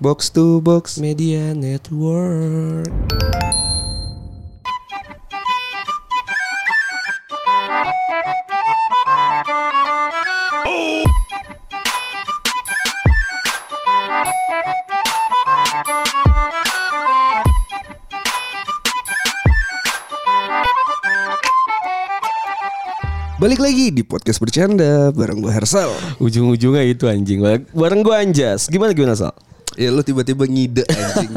Box 0.00 0.32
to 0.32 0.64
box. 0.64 0.96
Media 0.96 1.52
Network. 1.52 2.88
Balik 23.36 23.60
lagi 23.60 23.92
di 23.92 24.00
podcast 24.00 24.40
bercanda 24.40 25.12
bareng 25.12 25.44
gue 25.44 25.52
Hersal. 25.52 25.92
Ujung-ujungnya 26.24 26.88
itu 26.88 27.04
anjing. 27.04 27.44
Bareng 27.76 28.00
gue 28.00 28.16
Anjas. 28.16 28.64
Gimana 28.72 28.96
gimana 28.96 29.12
Sal? 29.12 29.49
Ya 29.80 29.88
lu 29.88 30.04
tiba-tiba 30.04 30.44
ngide 30.44 30.84
anjing. 30.84 31.32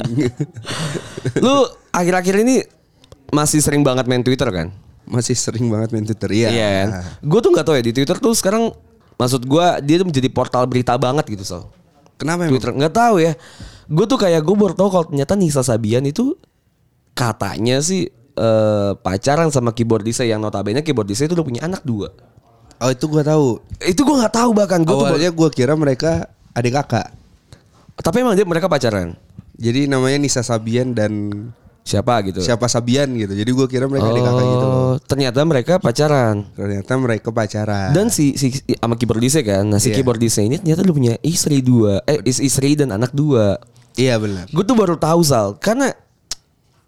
Lu 1.45 1.63
akhir-akhir 1.95 2.43
ini 2.43 2.67
masih 3.31 3.63
sering 3.63 3.87
banget 3.87 4.03
main 4.03 4.19
Twitter 4.19 4.51
kan? 4.51 4.67
Masih 5.07 5.31
sering 5.31 5.71
banget 5.71 5.95
main 5.95 6.03
Twitter 6.03 6.27
ya. 6.35 6.49
Iya 6.51 6.67
kan? 6.67 6.89
Gue 7.23 7.39
tuh 7.39 7.55
nggak 7.55 7.63
tahu 7.63 7.75
ya 7.79 7.83
di 7.87 7.95
Twitter 7.95 8.19
tuh 8.19 8.35
sekarang 8.35 8.75
maksud 9.15 9.47
gue 9.47 9.65
dia 9.87 9.95
tuh 10.03 10.07
menjadi 10.11 10.27
portal 10.27 10.67
berita 10.67 10.99
banget 10.99 11.23
gitu 11.31 11.47
Sal. 11.47 11.71
Kenapa? 12.19 12.51
Twitter 12.51 12.75
nggak 12.75 12.91
tahu 12.91 13.23
ya. 13.23 13.31
Gue 13.87 14.05
tuh 14.11 14.19
kayak 14.19 14.43
gue 14.43 14.55
baru 14.59 14.75
tahu 14.75 14.89
kalau 14.91 15.05
ternyata 15.07 15.39
Nisa 15.39 15.63
Sabian 15.63 16.03
itu 16.03 16.35
katanya 17.15 17.79
sih 17.79 18.11
eh, 18.11 18.91
pacaran 18.99 19.55
sama 19.55 19.71
keyboardisnya 19.71 20.27
yang 20.35 20.43
notabene 20.43 20.83
keyboardisnya 20.83 21.31
itu 21.31 21.39
udah 21.39 21.47
punya 21.47 21.61
anak 21.63 21.79
dua. 21.87 22.11
Oh 22.83 22.91
itu 22.91 23.07
gue 23.07 23.23
tahu. 23.23 23.63
Itu 23.79 24.03
gue 24.03 24.15
nggak 24.19 24.35
tahu 24.35 24.51
bahkan 24.51 24.83
tuh. 24.83 24.99
Awalnya 24.99 25.31
gue 25.31 25.49
kira 25.55 25.79
mereka 25.79 26.27
adik 26.51 26.75
kakak. 26.75 27.22
Tapi 27.95 28.17
emang 28.19 28.33
dia 28.33 28.43
mereka 28.43 28.65
pacaran. 28.65 29.13
Jadi 29.53 29.85
namanya 29.85 30.17
Nisa 30.17 30.41
Sabian 30.41 30.91
dan 30.91 31.29
Siapa 31.83 32.23
gitu? 32.23 32.39
siapa 32.39 32.63
Sabian 32.65 33.11
gitu. 33.11 33.35
Jadi 33.35 33.51
gue 33.51 33.67
kira 33.67 33.85
mereka 33.85 34.07
adik 34.07 34.23
kakak 34.23 34.45
gitu 34.47 34.65
loh. 34.65 34.79
Oh, 34.79 34.95
ternyata 34.97 35.39
mereka 35.43 35.73
pacaran. 35.77 36.47
Ternyata 36.55 36.91
mereka 36.95 37.29
pacaran. 37.29 37.91
Dan 37.91 38.07
si, 38.07 38.33
si 38.33 38.49
sama 38.73 38.95
keyboardisnya 38.95 39.43
kan, 39.43 39.63
nah 39.67 39.77
si 39.77 39.91
Iya. 39.91 39.99
keyboardisnya 39.99 40.43
ini 40.43 40.55
ternyata 40.57 40.79
udah 40.81 40.95
punya 40.95 41.13
istri 41.19 41.59
dua, 41.59 41.99
eh 42.05 42.23
is- 42.23 42.39
istri 42.39 42.73
dan 42.73 42.89
anak 42.89 43.11
dua. 43.11 43.59
iya 43.93 44.15
benar. 44.15 44.47
Gue 44.47 44.63
tuh 44.63 44.73
baru 44.73 44.95
tahu 44.95 45.21
Sal, 45.21 45.59
karena 45.59 45.91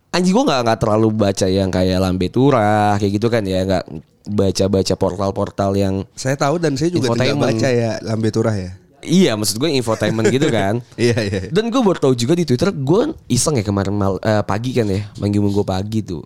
anjing 0.09 0.31
gue 0.31 0.41
nggak 0.41 0.61
nggak 0.63 0.79
terlalu 0.79 1.07
baca 1.11 1.45
yang 1.45 1.69
kayak 1.69 1.99
lambe 1.99 2.27
turah 2.31 2.95
kayak 2.95 3.19
gitu 3.19 3.27
kan 3.27 3.43
ya, 3.43 3.61
nggak 3.61 3.83
baca-baca 4.25 4.93
portal-portal 4.95 5.71
yang 5.75 6.07
Saya 6.15 6.33
tahu 6.33 6.57
dan 6.57 6.73
saya 6.73 6.89
juga 6.89 7.13
tidak 7.13 7.35
baca 7.35 7.67
ya 7.67 7.99
Lambe 8.01 8.33
Turah 8.33 8.55
ya. 8.55 8.73
Iya 9.05 9.31
maksud 9.33 9.55
gue 9.55 9.69
infotainment 9.71 10.27
gitu 10.27 10.49
kan. 10.49 10.81
Iya 10.99 11.17
iya. 11.21 11.39
Dan 11.47 11.69
gue 11.69 11.77
baru 11.77 11.95
tahu 11.95 12.13
juga 12.13 12.33
di 12.33 12.43
Twitter 12.43 12.69
gue 12.69 13.01
iseng 13.25 13.55
ya 13.55 13.63
kemarin 13.63 13.93
mal, 13.93 14.17
eh, 14.19 14.41
pagi 14.41 14.73
kan 14.73 14.85
ya, 14.85 15.05
minggu 15.15 15.39
minggu 15.39 15.61
pagi 15.61 16.01
tuh. 16.01 16.25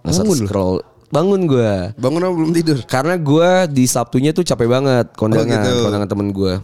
Masa 0.00 0.22
Bangun 0.22 0.36
lu? 0.36 0.46
scroll, 0.46 0.76
bangun 1.08 1.40
gue. 1.44 1.72
Bangun 1.94 2.20
apa 2.22 2.34
belum 2.34 2.52
tidur? 2.52 2.78
Karena 2.84 3.14
gue 3.14 3.50
di 3.70 3.84
Sabtunya 3.84 4.30
tuh 4.30 4.42
capek 4.42 4.66
banget 4.66 5.06
kondangan, 5.12 5.46
Oh, 5.46 5.62
gitu. 5.62 5.82
kondangan 5.84 6.08
temen 6.08 6.28
gue. 6.30 6.54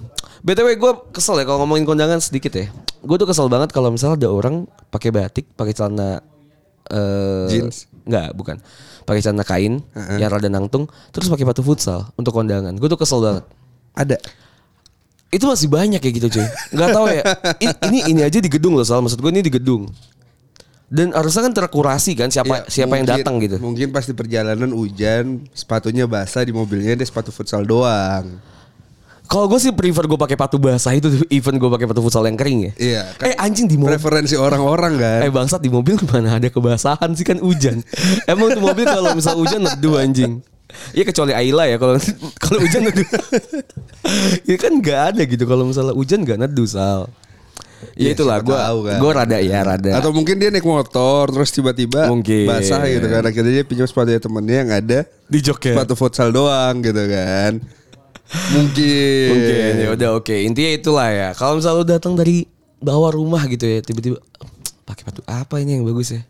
btw 0.43 0.75
gue 0.75 0.93
kesel 1.15 1.39
ya 1.39 1.47
kalau 1.47 1.63
ngomongin 1.63 1.87
kondangan 1.87 2.19
sedikit 2.19 2.51
ya. 2.53 2.67
Gue 2.99 3.15
tuh 3.15 3.27
kesel 3.27 3.47
banget 3.47 3.71
kalau 3.71 3.91
misalnya 3.91 4.19
ada 4.19 4.29
orang 4.29 4.67
pakai 4.89 5.11
batik, 5.11 5.47
pakai 5.53 5.71
celana 5.71 6.19
eh 6.91 7.47
Jeans? 7.49 7.87
Enggak, 8.03 8.35
bukan. 8.35 8.57
Pakai 9.03 9.23
celana 9.23 9.43
kain 9.43 9.83
yang 10.19 10.27
rada 10.27 10.47
nangtung, 10.47 10.91
terus 11.11 11.27
pakai 11.27 11.47
sepatu 11.47 11.63
futsal 11.63 12.11
untuk 12.15 12.35
kondangan. 12.35 12.75
Gue 12.75 12.87
tuh 12.87 12.99
kesel 12.99 13.23
banget. 13.23 13.45
Ada. 13.95 14.17
Itu 15.33 15.49
masih 15.49 15.67
banyak 15.67 15.97
ya 15.99 16.11
gitu 16.13 16.29
cuy. 16.31 16.47
Nggak 16.71 16.89
tahu 16.93 17.07
ya. 17.09 17.23
I- 17.59 17.79
Ini 17.89 17.99
ini 18.07 18.21
aja 18.21 18.37
di 18.37 18.47
gedung 18.47 18.77
loh 18.77 18.85
soal 18.85 19.01
maksud 19.01 19.17
gue 19.17 19.31
ini 19.31 19.41
di 19.41 19.49
gedung. 19.49 19.89
Dan 20.87 21.09
harusnya 21.11 21.49
kan 21.49 21.57
terkurasi 21.57 22.13
kan 22.13 22.29
siapa 22.29 22.53
Ya, 22.53 22.69
siapa 22.69 22.95
yang 22.95 23.09
mungkin- 23.09 23.25
datang 23.25 23.35
gitu. 23.41 23.57
Mungkin 23.57 23.89
pas 23.91 24.05
di 24.05 24.13
perjalanan 24.13 24.69
hujan, 24.71 25.49
sepatunya 25.51 26.05
basah 26.05 26.45
di 26.45 26.53
mobilnya 26.53 26.93
ada 26.93 27.01
sepatu 27.01 27.33
futsal 27.33 27.65
doang. 27.65 28.29
Kalau 29.25 29.49
gue 29.49 29.57
sih 29.57 29.73
prefer 29.73 30.05
gue 30.05 30.21
pakai 30.21 30.37
sepatu 30.37 30.61
basah 30.61 30.93
itu 30.93 31.09
even 31.33 31.57
gue 31.57 31.71
pakai 31.71 31.89
sepatu 31.89 32.05
futsal 32.05 32.29
yang 32.29 32.37
kering 32.37 32.69
ya. 32.69 32.73
Iya, 32.77 33.03
kan 33.17 33.25
Eh 33.25 33.37
anjing 33.41 33.65
di 33.65 33.81
mobil. 33.81 33.97
Preferensi 33.97 34.37
orang-orang 34.37 35.01
kan. 35.01 35.21
Eh 35.25 35.33
bangsat 35.33 35.65
di 35.65 35.73
mobil 35.73 35.97
mana 36.13 36.37
ada 36.37 36.53
kebasahan 36.53 37.09
sih 37.17 37.25
kan 37.25 37.41
hujan. 37.41 37.81
Emang 38.29 38.53
tuh 38.53 38.61
mobil 38.61 38.85
kalau 38.85 39.17
misal 39.17 39.41
hujan 39.41 39.65
neduh 39.65 39.97
anjing. 39.97 40.45
Iya 40.93 41.05
kecuali 41.05 41.33
Ayla 41.33 41.65
ya 41.69 41.77
kalau 41.77 41.97
kalau 42.43 42.59
hujan 42.61 42.89
neduh. 42.89 43.07
ya 44.49 44.57
kan 44.59 44.73
nggak 44.79 45.01
ada 45.15 45.23
gitu 45.25 45.45
kalau 45.45 45.65
misalnya 45.69 45.95
hujan 45.95 46.25
nggak 46.25 46.39
neduh 46.41 46.69
sal. 46.69 47.09
Ya 47.99 48.13
Ya, 48.13 48.15
itulah 48.15 48.39
gue 48.39 48.55
kan. 48.55 48.99
gue 49.03 49.11
rada 49.11 49.39
ya 49.43 49.59
rada. 49.67 49.91
Atau 49.99 50.15
mungkin 50.15 50.39
dia 50.39 50.55
naik 50.55 50.63
motor 50.63 51.27
terus 51.35 51.51
tiba-tiba 51.51 52.07
Mungkin. 52.07 52.47
basah 52.47 52.87
gitu 52.87 53.11
kan. 53.11 53.27
Akhirnya 53.27 53.53
dia 53.59 53.65
pinjam 53.67 53.91
sepatu 53.91 54.15
temennya 54.15 54.57
yang 54.63 54.71
ada 54.71 54.99
di 55.27 55.39
joket. 55.43 55.75
sepatu 55.75 55.99
futsal 55.99 56.31
doang 56.31 56.79
gitu 56.79 57.03
kan. 57.11 57.59
Mungkin. 58.55 59.29
Mungkin 59.35 59.73
ya 59.83 59.89
udah 59.99 60.09
oke. 60.17 60.37
Intinya 60.47 60.71
itulah 60.73 61.09
ya. 61.11 61.29
Kalau 61.35 61.59
misalnya 61.59 61.79
lu 61.83 61.87
datang 61.87 62.15
dari 62.15 62.47
bawah 62.79 63.13
rumah 63.13 63.45
gitu 63.51 63.67
ya, 63.67 63.83
tiba-tiba 63.83 64.23
pakai 64.87 65.03
sepatu 65.05 65.21
apa 65.27 65.55
ini 65.59 65.79
yang 65.79 65.85
bagus 65.85 66.15
ya? 66.15 66.23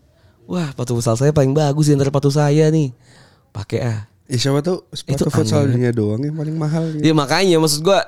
Wah, 0.49 0.73
sepatu 0.75 0.99
futsal 0.99 1.17
saya 1.21 1.31
paling 1.31 1.55
bagus 1.55 1.87
di 1.89 1.93
antara 1.95 2.11
sepatu 2.11 2.33
saya 2.33 2.73
nih. 2.73 2.91
Pakai 3.53 3.79
ah. 3.85 4.01
Ya 4.27 4.39
siapa 4.39 4.61
Itu 4.61 4.87
sepatu 4.91 5.25
aneh. 5.25 5.35
futsalnya 5.35 5.91
doang 5.91 6.23
yang 6.23 6.35
paling 6.35 6.57
mahal 6.57 6.85
gitu. 6.91 7.03
Ya 7.03 7.13
makanya 7.13 7.59
maksud 7.59 7.83
gua 7.83 8.01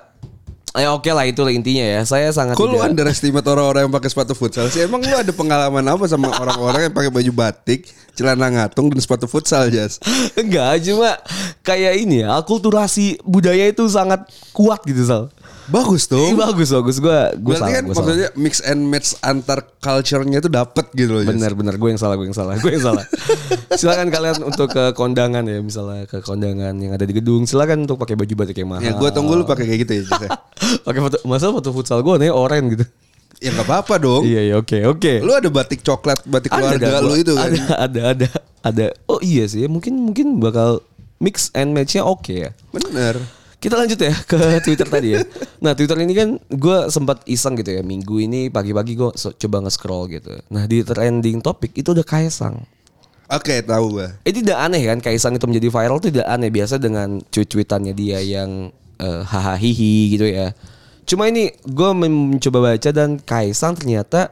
Ya 0.74 0.90
oke 0.90 1.06
lah 1.06 1.22
itu 1.22 1.38
lah 1.38 1.54
intinya 1.54 1.86
ya. 1.86 2.02
Saya 2.02 2.34
sangat 2.34 2.58
Kok 2.58 2.66
lu 2.66 2.74
tidak- 2.74 2.90
underestimate 2.90 3.46
orang-orang 3.46 3.86
yang 3.86 3.94
pakai 3.94 4.10
sepatu 4.10 4.34
futsal 4.34 4.66
sih? 4.66 4.82
Emang 4.82 5.06
lu 5.06 5.14
ada 5.14 5.30
pengalaman 5.30 5.86
apa 5.86 6.02
sama 6.10 6.34
orang-orang 6.42 6.90
yang 6.90 6.94
pakai 6.94 7.14
baju 7.14 7.30
batik, 7.30 7.86
celana 8.18 8.50
ngatung 8.50 8.90
dan 8.90 8.98
sepatu 8.98 9.30
futsal, 9.30 9.70
Jas? 9.70 10.02
Enggak, 10.34 10.82
cuma 10.82 11.14
kayak 11.62 11.94
ini 11.94 12.26
ya, 12.26 12.34
akulturasi 12.34 13.22
budaya 13.22 13.70
itu 13.70 13.86
sangat 13.86 14.26
kuat 14.50 14.82
gitu, 14.82 15.06
Sal. 15.06 15.30
Bagus 15.68 16.04
tuh. 16.04 16.36
bagus 16.36 16.68
bagus 16.72 16.96
gua 17.00 17.32
gua 17.40 17.56
Berarti 17.56 17.62
salah, 17.64 17.76
kan 17.76 17.84
gua 17.84 17.94
salah. 17.94 18.04
maksudnya 18.04 18.30
mix 18.36 18.54
and 18.64 18.80
match 18.84 19.08
antar 19.24 19.58
culture-nya 19.80 20.38
itu 20.44 20.50
dapet 20.52 20.86
gitu 20.92 21.10
loh. 21.16 21.22
Bener 21.24 21.52
bener 21.56 21.74
gue 21.80 21.88
yang 21.88 22.00
salah 22.00 22.16
gue 22.20 22.26
yang 22.28 22.36
salah 22.36 22.54
gue 22.60 22.70
yang 22.72 22.84
salah. 22.84 23.04
silakan 23.80 24.08
kalian 24.12 24.44
untuk 24.44 24.68
ke 24.72 24.92
kondangan 24.92 25.44
ya 25.44 25.58
misalnya 25.64 26.04
ke 26.04 26.20
kondangan 26.20 26.76
yang 26.76 26.92
ada 26.92 27.04
di 27.08 27.14
gedung 27.16 27.48
silakan 27.48 27.88
untuk 27.88 27.96
pakai 27.96 28.16
baju 28.16 28.34
batik 28.44 28.60
yang 28.60 28.70
mahal. 28.72 28.84
Ya 28.84 28.92
gue 28.92 29.10
tunggu 29.12 29.32
lu 29.40 29.44
pakai 29.48 29.64
kayak 29.64 29.80
gitu 29.88 29.92
ya, 29.98 30.02
ya. 30.04 30.30
pakai 30.86 31.00
foto 31.00 31.16
masa 31.24 31.48
foto 31.48 31.72
futsal 31.72 32.04
gue 32.04 32.14
nih 32.20 32.30
oranye 32.32 32.80
gitu. 32.80 32.84
Ya 33.42 33.50
nggak 33.52 33.66
apa-apa 33.66 33.94
dong. 34.00 34.22
iya 34.24 34.40
iya 34.52 34.54
oke 34.56 34.78
oke. 34.88 35.12
Lu 35.20 35.32
ada 35.36 35.48
batik 35.52 35.84
coklat, 35.84 36.22
batik 36.24 36.48
keluarga 36.54 36.98
dah, 36.98 37.00
lu 37.04 37.18
itu 37.18 37.34
kan. 37.36 37.50
Ada 37.50 37.60
ada 37.76 38.00
ada 38.08 38.28
ada. 38.64 38.86
Oh 39.04 39.20
iya 39.20 39.44
sih 39.44 39.68
mungkin 39.68 40.12
mungkin 40.12 40.40
bakal 40.40 40.80
mix 41.20 41.48
and 41.52 41.72
matchnya 41.76 42.04
oke 42.04 42.32
ya. 42.32 42.50
Bener. 42.72 43.20
Kita 43.64 43.80
lanjut 43.80 43.96
ya 43.96 44.12
ke 44.28 44.60
Twitter 44.60 44.84
tadi 44.84 45.16
ya. 45.16 45.24
Nah 45.64 45.72
Twitter 45.72 45.96
ini 46.04 46.12
kan 46.12 46.36
gue 46.52 46.78
sempat 46.92 47.24
iseng 47.24 47.56
gitu 47.56 47.72
ya 47.72 47.80
minggu 47.80 48.20
ini 48.20 48.52
pagi-pagi 48.52 48.92
gue 48.92 49.08
coba 49.16 49.56
nge-scroll 49.64 50.12
gitu. 50.12 50.36
Nah 50.52 50.68
di 50.68 50.84
trending 50.84 51.40
topik 51.40 51.72
itu 51.72 51.96
udah 51.96 52.04
Kaisang. 52.04 52.60
Oke, 53.32 53.64
tahu 53.64 53.96
gue. 53.96 54.08
Eh 54.28 54.36
tidak 54.36 54.60
aneh 54.60 54.84
kan 54.84 55.00
Kaisang 55.00 55.40
itu 55.40 55.48
menjadi 55.48 55.72
viral 55.72 55.96
tuh 55.96 56.12
tidak 56.12 56.28
aneh 56.28 56.52
biasa 56.52 56.76
dengan 56.76 57.24
tweet-tweetannya 57.32 57.96
dia 57.96 58.20
yang 58.20 58.68
eh, 59.00 59.22
hahaha 59.24 59.56
gitu 60.12 60.28
ya. 60.28 60.52
Cuma 61.08 61.32
ini 61.32 61.48
gue 61.64 61.90
mencoba 61.96 62.76
baca 62.76 62.90
dan 62.92 63.16
Kaisang 63.16 63.80
ternyata 63.80 64.28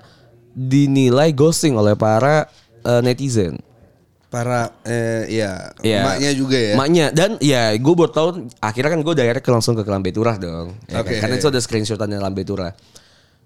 dinilai 0.52 1.32
ghosting 1.32 1.72
oleh 1.72 1.96
para 1.96 2.52
eh, 2.84 3.00
netizen. 3.00 3.56
Para 4.32 4.72
eh 4.88 5.28
ya, 5.28 5.76
Iya. 5.84 6.00
emaknya 6.00 6.30
juga 6.32 6.56
ya. 6.56 6.72
Maknya 6.72 7.06
dan 7.12 7.36
ya 7.36 7.76
gue 7.76 7.94
baru 7.94 8.08
tahu 8.08 8.28
akhirnya 8.58 8.96
kan 8.96 9.00
gue 9.04 9.14
direct 9.14 9.44
langsung 9.44 9.76
ke 9.76 9.84
Lambe 9.84 10.08
Turah 10.08 10.40
dong. 10.40 10.72
Ya 10.88 11.04
kan? 11.04 11.12
Oke. 11.12 11.20
Karena 11.20 11.34
itu 11.36 11.52
ada 11.52 11.60
screenshotannya 11.60 12.16
Lambe 12.16 12.40
Turah. 12.40 12.72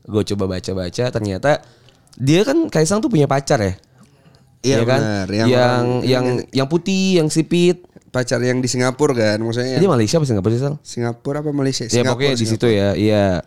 Gue 0.07 0.23
coba 0.23 0.47
baca-baca 0.47 1.05
ternyata 1.11 1.59
dia 2.15 2.47
kan 2.47 2.71
Kaisang 2.71 3.03
tuh 3.03 3.11
punya 3.11 3.27
pacar 3.27 3.59
ya. 3.59 3.75
Iya 4.63 4.77
Ya 4.79 4.85
kan? 4.87 5.01
benar. 5.03 5.27
Yang 5.29 5.49
yang 5.51 5.83
yang, 6.07 6.25
yang 6.55 6.67
putih, 6.71 7.19
yang 7.19 7.29
sipit. 7.29 7.83
pacar 8.07 8.41
yang 8.41 8.65
di 8.65 8.69
Singapura 8.71 9.13
kan, 9.13 9.37
maksudnya. 9.45 9.77
Dia 9.77 9.91
Malaysia 9.93 10.17
apa 10.17 10.25
Singapura 10.25 10.53
sih 10.55 10.63
Sal? 10.63 10.75
Singapura 10.81 11.45
apa 11.45 11.53
Malaysia? 11.53 11.85
Ya 11.85 12.01
pokoknya 12.01 12.33
di 12.33 12.47
situ 12.49 12.65
ya, 12.65 12.97
iya. 12.97 13.45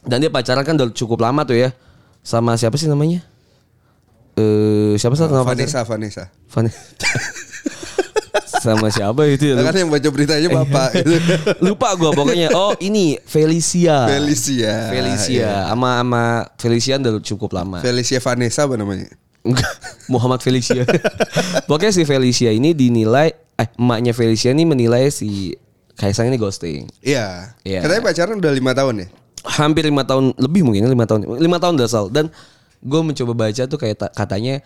Dan 0.00 0.24
dia 0.24 0.32
pacaran 0.32 0.64
kan 0.64 0.72
udah 0.72 0.88
cukup 0.88 1.20
lama 1.20 1.44
tuh 1.44 1.60
ya. 1.60 1.76
Sama 2.24 2.56
siapa 2.56 2.80
sih 2.80 2.88
namanya? 2.88 3.20
Eh 4.38 4.94
siapa 4.98 5.14
sih 5.16 5.24
nama 5.26 5.42
pacarnya? 5.42 5.66
Vanessa, 5.66 5.80
Vanessa. 5.86 6.24
Vanessa. 6.50 6.80
sama 8.64 8.92
siapa 8.92 9.24
itu 9.24 9.50
ya? 9.50 9.56
Kan 9.64 9.72
yang 9.72 9.88
baca 9.88 10.08
beritanya 10.12 10.48
bapak. 10.52 11.00
gitu. 11.00 11.16
Lupa 11.66 11.96
gua 11.96 12.12
pokoknya. 12.12 12.52
Oh, 12.52 12.76
ini 12.78 13.16
Felicia. 13.24 14.04
Felicia. 14.06 14.92
Felicia. 14.92 15.72
Sama 15.72 16.04
sama 16.04 16.24
Felicia 16.60 16.94
udah 17.00 17.18
cukup 17.24 17.56
lama. 17.56 17.80
Felicia 17.80 18.20
Vanessa 18.20 18.68
apa 18.68 18.76
namanya? 18.76 19.08
Enggak, 19.40 19.72
Muhammad 20.12 20.44
Felicia. 20.44 20.84
pokoknya 21.68 21.96
si 21.96 22.04
Felicia 22.04 22.52
ini 22.52 22.76
dinilai 22.76 23.32
eh 23.56 23.68
emaknya 23.80 24.12
Felicia 24.12 24.52
ini 24.52 24.68
menilai 24.68 25.08
si 25.08 25.56
Kaisang 25.96 26.28
ini 26.28 26.36
ghosting. 26.36 26.88
Iya. 27.00 27.56
Iya. 27.64 27.80
Katanya 27.84 28.02
pacaran 28.04 28.36
udah 28.40 28.52
lima 28.52 28.72
tahun 28.76 29.04
ya? 29.04 29.08
hampir 29.44 29.88
lima 29.88 30.04
tahun 30.04 30.36
lebih 30.36 30.68
mungkin 30.68 30.84
lima 30.84 31.08
tahun 31.08 31.24
lima 31.40 31.56
tahun 31.56 31.80
dah 31.80 31.88
Sal. 31.88 32.12
dan 32.12 32.28
gue 32.80 33.00
mencoba 33.04 33.32
baca 33.36 33.62
tuh 33.68 33.78
kayak 33.78 33.96
ta- 33.96 34.12
katanya 34.12 34.64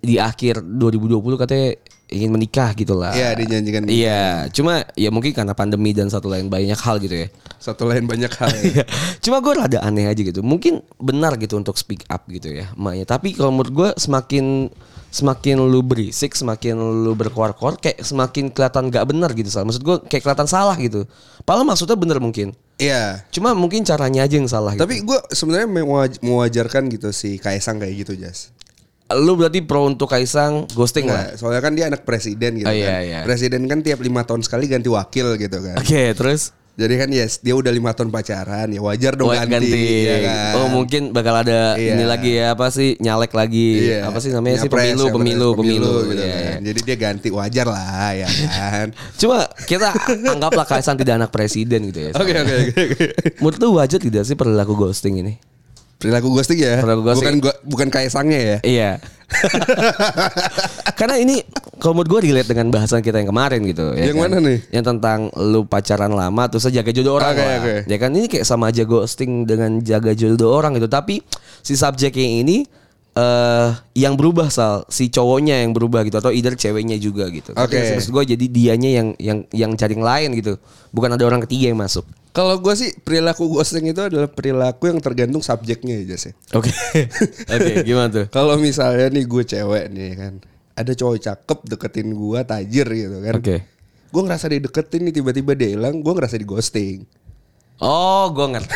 di 0.00 0.16
akhir 0.20 0.64
2020 0.64 1.40
katanya 1.40 1.68
ingin 2.06 2.30
menikah 2.30 2.70
gitu 2.78 2.94
lah. 2.94 3.12
Iya, 3.14 3.34
dijanjikan. 3.34 3.82
Iya, 3.90 4.46
cuma 4.54 4.86
ya 4.94 5.10
mungkin 5.10 5.34
karena 5.34 5.58
pandemi 5.58 5.90
dan 5.90 6.06
satu 6.06 6.30
lain 6.30 6.46
banyak 6.46 6.78
hal 6.78 7.02
gitu 7.02 7.26
ya. 7.26 7.28
Satu 7.58 7.82
lain 7.86 8.06
banyak 8.06 8.30
hal. 8.30 8.50
ya. 8.54 8.62
Iya. 8.62 8.84
Cuma 9.18 9.42
gue 9.42 9.52
rada 9.58 9.78
aneh 9.82 10.06
aja 10.06 10.22
gitu. 10.22 10.40
Mungkin 10.46 10.86
benar 11.02 11.34
gitu 11.34 11.58
untuk 11.58 11.74
speak 11.74 12.06
up 12.06 12.26
gitu 12.30 12.54
ya, 12.54 12.70
emaknya. 12.78 13.10
Tapi 13.10 13.34
kalau 13.34 13.50
menurut 13.50 13.72
gue 13.74 13.88
semakin 13.98 14.70
semakin 15.10 15.56
lu 15.64 15.80
berisik, 15.80 16.36
semakin 16.36 16.76
lu 16.76 17.16
berkoar-koar, 17.16 17.80
kayak 17.80 18.04
semakin 18.04 18.52
kelihatan 18.52 18.92
gak 18.92 19.06
benar 19.08 19.32
gitu. 19.32 19.48
Sal. 19.48 19.64
Maksud 19.66 19.82
gue 19.82 19.96
kayak 20.06 20.22
kelihatan 20.22 20.46
salah 20.46 20.76
gitu. 20.76 21.08
Padahal 21.42 21.66
maksudnya 21.66 21.96
bener 21.98 22.20
mungkin. 22.22 22.52
Iya. 22.76 23.24
Cuma 23.32 23.56
mungkin 23.56 23.82
caranya 23.82 24.28
aja 24.28 24.36
yang 24.36 24.50
salah. 24.50 24.76
Tapi 24.76 25.00
gue 25.00 25.18
sebenarnya 25.32 25.66
mewaj- 25.66 26.20
mewajarkan 26.20 26.92
gitu 26.92 27.10
si 27.16 27.40
Kaisang 27.40 27.80
kayak 27.80 27.94
gitu 28.04 28.12
Jas. 28.20 28.52
Lu 29.08 29.34
berarti 29.34 29.62
pro 29.62 29.86
untuk 29.86 30.08
Kaisang 30.08 30.66
ghosting 30.68 31.06
lah. 31.06 31.34
Soalnya 31.34 31.60
kan 31.60 31.72
dia 31.72 31.86
anak 31.86 32.02
presiden 32.02 32.58
gitu 32.58 32.66
Oh, 32.66 32.72
kan. 32.72 32.76
iya, 32.76 32.96
iya. 33.00 33.18
Presiden 33.22 33.64
kan 33.64 33.78
tiap 33.78 33.98
lima 33.98 34.22
tahun 34.22 34.42
sekali 34.42 34.66
ganti 34.66 34.88
wakil 34.88 35.36
gitu 35.36 35.58
kan. 35.60 35.78
Oke, 35.78 36.10
terus 36.12 36.50
Jadi 36.76 36.92
kan 36.94 37.08
yes 37.08 37.40
dia 37.40 37.56
udah 37.56 37.72
lima 37.72 37.96
tahun 37.96 38.12
pacaran 38.12 38.68
ya 38.68 38.84
wajar 38.84 39.16
dong 39.16 39.32
Oh, 39.32 39.36
ganti, 39.48 40.04
ya 40.04 40.20
kan? 40.20 40.52
Oh 40.56 40.68
mungkin 40.68 41.08
bakal 41.08 41.32
ada 41.32 41.72
Iya. 41.72 41.96
ini 41.96 42.04
lagi 42.04 42.36
ya 42.36 42.52
apa 42.52 42.68
sih 42.68 43.00
nyalek 43.00 43.32
lagi 43.32 43.88
Iya. 43.88 44.04
apa 44.04 44.20
sih 44.20 44.28
namanya 44.28 44.60
sih 44.60 44.68
pemilu 44.68 45.08
nyapres, 45.08 45.16
pemilu 45.16 45.48
pemilu, 45.56 45.92
gitu 46.04 46.20
Iya, 46.20 46.28
kan. 46.28 46.36
iya. 46.36 46.56
Jadi 46.60 46.80
dia 46.84 46.96
ganti 47.00 47.28
wajar 47.32 47.64
lah 47.64 48.12
ya 48.12 48.28
kan. 48.28 48.86
Cuma 49.22 49.38
kita 49.64 49.88
anggaplah 50.28 50.68
Kaisang 50.68 51.00
tidak 51.00 51.16
anak 51.16 51.32
presiden 51.32 51.80
gitu 51.88 52.00
ya. 52.02 52.10
Oke 52.12 52.32
oke 52.34 52.54
oke. 52.68 52.82
oke. 52.92 53.06
Menurut 53.40 53.56
lu 53.56 53.68
wajar 53.72 53.96
tidak 53.96 54.28
sih 54.28 54.36
perilaku 54.36 54.76
ghosting 54.76 55.16
ini? 55.16 55.40
Perilaku 55.96 56.28
ghosting 56.32 56.60
ya. 56.60 56.84
Perilaku 56.84 57.02
ghosting. 57.02 57.24
Bukan 57.24 57.34
gua, 57.40 57.54
bukan 57.64 57.88
Kaisangnya 57.88 58.40
ya. 58.40 58.58
Iya. 58.62 58.90
Karena 60.98 61.16
ini 61.18 61.42
kalau 61.76 61.98
menurut 61.98 62.08
gue 62.08 62.20
relate 62.30 62.48
dengan 62.48 62.70
bahasan 62.70 63.00
kita 63.02 63.20
yang 63.20 63.30
kemarin 63.32 63.60
gitu. 63.66 63.92
ya 63.92 64.08
Yang 64.08 64.16
kan? 64.16 64.22
mana 64.28 64.36
nih? 64.40 64.58
Yang 64.70 64.84
tentang 64.94 65.18
lu 65.34 65.66
pacaran 65.66 66.12
lama 66.12 66.42
terus 66.46 66.68
jaga 66.68 66.90
jodoh 66.92 67.18
orang 67.18 67.32
Oke, 67.34 67.42
lah. 67.42 67.56
oke. 67.58 67.74
Ya 67.88 67.96
kan 67.98 68.10
ini 68.12 68.26
kayak 68.28 68.46
sama 68.46 68.70
aja 68.70 68.82
ghosting 68.84 69.44
dengan 69.44 69.80
jaga 69.82 70.12
jodoh 70.12 70.52
orang 70.52 70.76
gitu. 70.76 70.88
Tapi 70.88 71.20
si 71.60 71.74
subjeknya 71.74 72.44
ini 72.44 72.64
eh 73.16 73.70
yang 73.96 74.12
berubah 74.12 74.52
sal 74.52 74.84
si 74.92 75.08
cowoknya 75.08 75.64
yang 75.64 75.72
berubah 75.72 76.04
gitu 76.04 76.20
atau 76.20 76.28
either 76.28 76.52
ceweknya 76.52 77.00
juga 77.00 77.32
gitu. 77.32 77.56
Oke. 77.56 77.96
Maksud 77.96 78.12
gue 78.12 78.36
jadi 78.36 78.44
dianya 78.44 78.90
yang 78.92 79.08
yang 79.16 79.38
yang 79.56 79.72
cari 79.72 79.96
yang 79.96 80.04
lain 80.04 80.28
gitu. 80.36 80.60
Bukan 80.92 81.16
ada 81.16 81.24
orang 81.24 81.40
ketiga 81.48 81.72
yang 81.72 81.80
masuk. 81.80 82.04
Kalau 82.36 82.60
gue 82.60 82.74
sih 82.76 82.92
perilaku 83.00 83.48
ghosting 83.48 83.88
itu 83.88 84.04
adalah 84.04 84.28
perilaku 84.28 84.92
yang 84.92 85.00
tergantung 85.00 85.40
subjeknya 85.40 86.04
ya 86.04 86.12
Jas 86.12 86.28
ya. 86.28 86.32
Oke. 86.52 86.68
Oke, 87.56 87.72
gimana 87.80 88.12
tuh? 88.12 88.26
Kalau 88.28 88.60
misalnya 88.60 89.08
nih 89.08 89.24
gue 89.24 89.42
cewek 89.48 89.84
nih 89.88 90.10
kan, 90.20 90.32
ada 90.76 90.92
cowok 90.92 91.16
cakep 91.16 91.58
deketin 91.72 92.12
gue 92.12 92.38
tajir 92.44 92.86
gitu 92.92 93.16
kan. 93.24 93.34
Oke. 93.40 93.56
Gue 94.12 94.22
ngerasa 94.28 94.52
dideketin 94.52 95.08
nih 95.08 95.14
tiba-tiba 95.16 95.56
dia 95.56 95.72
hilang, 95.72 96.04
gue 96.04 96.12
ngerasa 96.12 96.36
di 96.36 96.44
ghosting. 96.44 97.08
Oh, 97.76 98.32
gue 98.32 98.56
ngerti. 98.56 98.72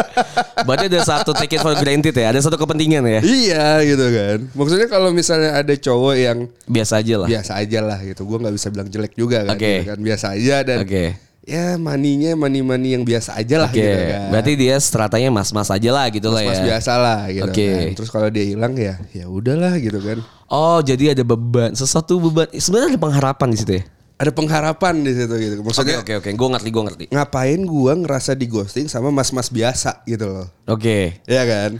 Berarti 0.68 0.84
ada 0.92 1.00
satu 1.00 1.32
take 1.32 1.56
it 1.56 1.64
for 1.64 1.72
granted 1.74 2.12
ya, 2.12 2.28
ada 2.28 2.40
satu 2.40 2.60
kepentingan 2.60 3.00
ya. 3.00 3.20
Iya 3.24 3.68
gitu 3.88 4.04
kan. 4.04 4.38
Maksudnya 4.52 4.86
kalau 4.86 5.08
misalnya 5.10 5.56
ada 5.56 5.72
cowok 5.72 6.14
yang 6.14 6.38
Biasa 6.68 7.00
aja 7.00 7.14
lah. 7.16 7.28
biasa 7.28 7.52
aja 7.56 7.78
lah 7.80 7.98
gitu, 8.04 8.28
gue 8.28 8.38
nggak 8.38 8.52
bisa 8.52 8.68
bilang 8.68 8.88
jelek 8.88 9.12
juga 9.16 9.48
kan. 9.48 9.56
Oke. 9.56 9.72
gitu 9.80 9.88
kan. 9.88 9.98
Biasa 9.98 10.26
aja 10.36 10.56
dan 10.60 10.78
Oke. 10.84 11.16
ya 11.42 11.80
maninya 11.80 12.36
mani-mani 12.36 12.92
yang 12.92 13.04
biasa 13.08 13.40
aja 13.40 13.64
lah 13.64 13.70
Oke. 13.72 13.80
gitu 13.80 13.96
kan. 14.12 14.20
Berarti 14.28 14.52
dia 14.60 14.74
stratanya 14.76 15.30
mas-mas 15.32 15.68
aja 15.72 15.88
lah 15.88 16.06
gitu 16.12 16.28
lah 16.28 16.42
Mas 16.44 16.60
ya. 16.60 16.64
biasa 16.76 16.92
lah 17.00 17.20
gitu 17.32 17.48
Oke. 17.48 17.64
kan. 17.64 17.96
Terus 17.96 18.10
kalau 18.12 18.28
dia 18.28 18.44
hilang 18.44 18.76
ya 18.76 19.00
ya 19.16 19.24
udahlah 19.24 19.72
gitu 19.80 19.96
kan. 20.04 20.20
Oh, 20.48 20.80
jadi 20.80 21.16
ada 21.16 21.24
beban, 21.24 21.72
sesuatu 21.72 22.20
beban. 22.20 22.44
Sebenarnya 22.52 22.92
ada 22.92 23.00
pengharapan 23.00 23.48
di 23.52 23.56
situ 23.56 23.72
ya. 23.80 23.84
Ada 24.18 24.34
pengharapan 24.34 25.06
di 25.06 25.14
situ 25.14 25.30
gitu. 25.30 25.54
Oke, 25.56 25.64
Maksudnya 25.64 25.96
oke, 26.02 26.12
oke. 26.18 26.28
Gue 26.34 26.48
ngerti, 26.50 26.68
gue 26.68 26.82
ngerti. 26.84 27.04
ngapain 27.08 27.60
gua 27.62 27.94
ngerasa 27.94 28.34
di 28.34 28.46
ghosting 28.46 28.90
sama 28.90 29.08
mas-mas 29.08 29.46
biasa 29.46 30.02
gitu 30.04 30.26
loh. 30.26 30.46
Oke. 30.66 31.22
Iya 31.22 31.42
kan? 31.46 31.70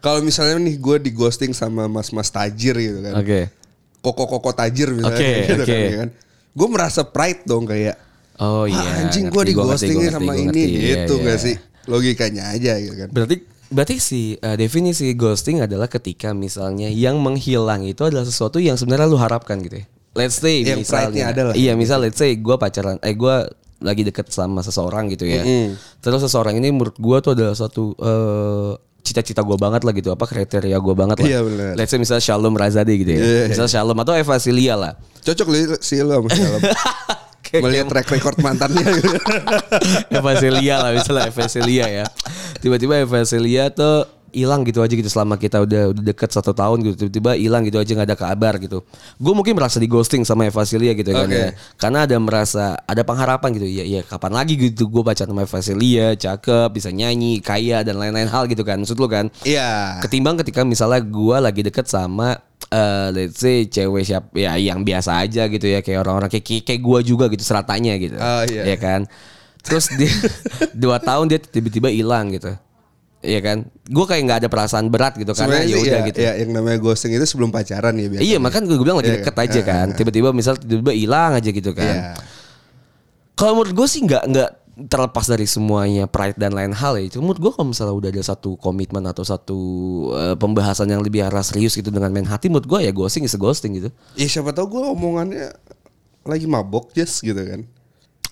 Kalau 0.00 0.18
misalnya 0.18 0.56
nih 0.58 0.80
gue 0.80 0.96
di 0.98 1.10
ghosting 1.12 1.52
sama 1.52 1.86
mas-mas 1.86 2.32
tajir 2.32 2.72
gitu 2.74 2.98
kan. 2.98 3.12
Oke. 3.14 3.52
Koko-koko 4.00 4.50
tajir 4.50 4.88
misalnya 4.90 5.20
Oke, 5.20 5.32
gitu 5.52 5.62
oke. 5.62 5.68
kan. 5.68 5.78
ya 5.78 5.92
kan. 6.00 6.08
Gue 6.52 6.68
merasa 6.68 7.00
pride 7.04 7.44
dong 7.44 7.64
kayak 7.64 7.96
Oh 8.40 8.64
iya. 8.64 8.80
"Ah, 8.80 9.06
anjing 9.06 9.28
gue 9.28 9.36
ngerti, 9.36 9.48
di 9.48 9.54
gua 9.54 9.64
ngerti, 9.70 9.76
ghostingnya 9.86 10.08
gua 10.08 10.16
sama 10.16 10.32
ngerti, 10.32 10.40
gua 10.40 10.42
ini 10.42 10.62
ngerti. 10.64 10.80
Iya, 10.80 10.94
gitu 10.96 11.14
iya. 11.14 11.24
gak 11.28 11.38
sih? 11.38 11.54
Logikanya 11.84 12.42
aja 12.50 12.72
gitu 12.80 12.94
kan. 12.96 13.08
Berarti 13.12 13.36
berarti 13.68 13.94
si 14.00 14.20
eh, 14.34 14.56
definisi 14.56 15.06
ghosting 15.12 15.60
adalah 15.60 15.86
ketika 15.86 16.32
misalnya 16.32 16.88
yang 16.88 17.20
menghilang 17.20 17.84
itu 17.84 18.02
adalah 18.02 18.24
sesuatu 18.24 18.56
yang 18.58 18.74
sebenarnya 18.74 19.06
lu 19.06 19.20
harapkan 19.20 19.60
gitu 19.60 19.84
ya. 19.84 19.86
Let's 20.12 20.36
say 20.40 20.60
Yang 20.60 20.84
misalnya 20.84 21.32
ada 21.32 21.42
lah. 21.50 21.54
Iya, 21.56 21.72
misal 21.72 22.04
let's 22.04 22.20
say 22.20 22.36
gue 22.36 22.56
pacaran 22.60 23.00
eh 23.00 23.16
gue 23.16 23.36
lagi 23.82 24.02
deket 24.06 24.30
sama 24.30 24.62
seseorang 24.62 25.10
gitu 25.10 25.26
ya. 25.26 25.42
Terus 26.04 26.20
seseorang 26.22 26.56
ini 26.60 26.70
menurut 26.70 26.96
gue 26.96 27.16
tuh 27.24 27.32
adalah 27.32 27.56
suatu 27.56 27.96
eh, 27.96 28.72
cita-cita 29.02 29.42
gue 29.42 29.58
banget 29.58 29.82
lah 29.82 29.92
gitu 29.92 30.14
apa 30.14 30.24
kriteria 30.24 30.78
gue 30.78 30.94
banget 30.94 31.16
lah. 31.18 31.28
Iya, 31.28 31.40
benar. 31.42 31.72
Let's 31.74 31.90
say 31.90 31.98
misal 31.98 32.22
Shalom 32.22 32.54
Razadi 32.54 32.94
gitu 33.02 33.12
ya. 33.18 33.22
Iya, 33.22 33.42
misal 33.50 33.66
Shalom 33.66 33.98
atau 33.98 34.14
Eva 34.14 34.38
Silia 34.38 34.78
lah. 34.78 34.94
Cocok 35.22 35.48
li 35.50 35.60
sih 35.82 36.00
lo 36.02 36.22
sama 36.22 36.28
si 36.30 36.42
Alam. 36.42 36.62
Melihat 37.52 37.86
track 37.92 38.08
record 38.08 38.36
mantannya 38.40 38.80
gitu. 38.80 39.12
Eva 40.16 40.32
Celia 40.40 40.80
lah 40.80 40.90
misalnya 40.96 41.28
Eva 41.28 41.44
Celia 41.50 41.86
ya. 41.90 42.06
Tiba-tiba 42.64 42.96
Eva 42.96 43.20
Celia 43.28 43.68
tuh 43.68 44.08
hilang 44.32 44.64
gitu 44.64 44.80
aja 44.80 44.90
gitu 44.96 45.06
selama 45.06 45.36
kita 45.36 45.60
udah 45.62 45.92
udah 45.92 46.02
deket 46.02 46.32
satu 46.32 46.56
tahun 46.56 46.80
gitu. 46.82 47.06
Tiba-tiba 47.06 47.36
hilang 47.36 47.62
gitu 47.68 47.78
aja 47.78 47.92
nggak 47.92 48.08
ada 48.08 48.18
kabar 48.18 48.56
gitu. 48.58 48.80
Gue 49.20 49.32
mungkin 49.36 49.54
merasa 49.54 49.76
di 49.78 49.86
ghosting 49.86 50.24
sama 50.24 50.48
Eva 50.48 50.64
Celia 50.64 50.96
gitu 50.96 51.12
kan 51.12 51.28
Oke. 51.28 51.36
ya. 51.36 51.48
Karena 51.76 52.08
ada 52.08 52.16
merasa 52.16 52.80
ada 52.88 53.02
pengharapan 53.04 53.54
gitu. 53.60 53.68
Ya 53.68 53.84
ya 53.84 54.00
kapan 54.00 54.32
lagi 54.32 54.56
gitu 54.56 54.88
gue 54.88 55.02
baca 55.04 55.22
sama 55.22 55.44
Eva 55.44 55.60
Celia 55.60 56.16
cakep 56.16 56.68
bisa 56.72 56.88
nyanyi 56.88 57.44
kaya 57.44 57.84
dan 57.84 58.00
lain-lain 58.00 58.26
hal 58.26 58.48
gitu 58.48 58.64
kan. 58.64 58.80
Maksud 58.80 58.96
lu 58.98 59.06
kan? 59.06 59.28
Iya. 59.44 60.00
ketimbang 60.02 60.40
ketika 60.40 60.64
misalnya 60.64 61.04
gue 61.04 61.36
lagi 61.38 61.60
deket 61.60 61.86
sama 61.86 62.40
eh 62.72 63.08
let's 63.12 63.36
say 63.36 63.68
cewek 63.68 64.02
siap 64.02 64.32
ya 64.32 64.56
yang 64.56 64.82
biasa 64.82 65.20
aja 65.20 65.46
gitu 65.46 65.68
ya. 65.68 65.84
Kayak 65.84 66.08
orang-orang 66.08 66.32
kayak 66.32 66.64
kayak 66.64 66.80
gue 66.80 66.98
juga 67.04 67.28
gitu 67.28 67.44
seratanya 67.44 68.00
gitu. 68.00 68.16
Oh, 68.16 68.42
iya. 68.48 68.72
ya 68.72 68.76
kan? 68.80 69.04
Terus 69.62 69.94
dia 69.94 70.10
dua 70.82 70.98
tahun 70.98 71.30
dia 71.30 71.38
tiba-tiba 71.38 71.86
hilang 71.92 72.34
gitu 72.34 72.56
Iya 73.22 73.38
kan, 73.38 73.70
gue 73.86 74.04
kayak 74.04 74.22
nggak 74.26 74.38
ada 74.42 74.48
perasaan 74.50 74.90
berat 74.90 75.14
gitu 75.14 75.30
karena 75.30 75.62
ya 75.62 75.78
udah 75.78 76.00
ya, 76.02 76.06
gitu. 76.10 76.18
ya, 76.18 76.32
yang 76.42 76.50
namanya 76.58 76.82
ghosting 76.82 77.14
itu 77.14 77.22
sebelum 77.22 77.54
pacaran 77.54 77.94
ya 77.94 78.10
biasanya. 78.10 78.26
Iya 78.26 78.36
makanya 78.42 78.64
gue 78.66 78.78
bilang 78.82 78.98
lagi 78.98 79.14
Iya 79.14 79.18
deket 79.22 79.34
kan? 79.38 79.44
aja 79.46 79.60
kan, 79.62 79.86
Ah, 79.86 79.94
tiba-tiba 79.94 80.28
misal 80.34 80.58
tiba-tiba 80.58 80.90
hilang 80.90 81.38
aja 81.38 81.50
gitu 81.54 81.70
kan. 81.70 81.86
Iya. 81.86 82.18
Kalau 83.38 83.52
menurut 83.62 83.74
gue 83.78 83.86
sih 83.86 84.02
nggak 84.02 84.22
nggak 84.26 84.50
terlepas 84.90 85.28
dari 85.28 85.46
semuanya 85.46 86.10
pride 86.10 86.34
dan 86.34 86.50
lain 86.56 86.74
hal 86.74 86.98
ya. 86.98 87.06
Itu 87.06 87.22
menurut 87.22 87.38
gue 87.38 87.52
kalau 87.54 87.70
misalnya 87.70 87.94
udah 87.94 88.10
ada 88.10 88.22
satu 88.26 88.58
komitmen 88.58 89.04
atau 89.06 89.22
satu 89.22 89.58
eh, 90.18 90.34
pembahasan 90.34 90.90
yang 90.90 90.98
lebih 91.04 91.22
arah 91.22 91.46
serius 91.46 91.78
gitu 91.78 91.94
dengan 91.94 92.10
main 92.10 92.26
hati, 92.26 92.50
menurut 92.50 92.66
gue 92.66 92.78
ya 92.88 92.92
ghosting 92.92 93.22
is 93.22 93.36
a 93.36 93.40
ghosting 93.40 93.78
gitu. 93.78 93.94
Ya 94.18 94.26
siapa 94.26 94.50
tahu 94.50 94.78
gue 94.78 94.82
omongannya 94.98 95.54
lagi 96.26 96.46
mabok 96.50 96.90
just 96.90 97.22
gitu 97.22 97.38
kan. 97.38 97.62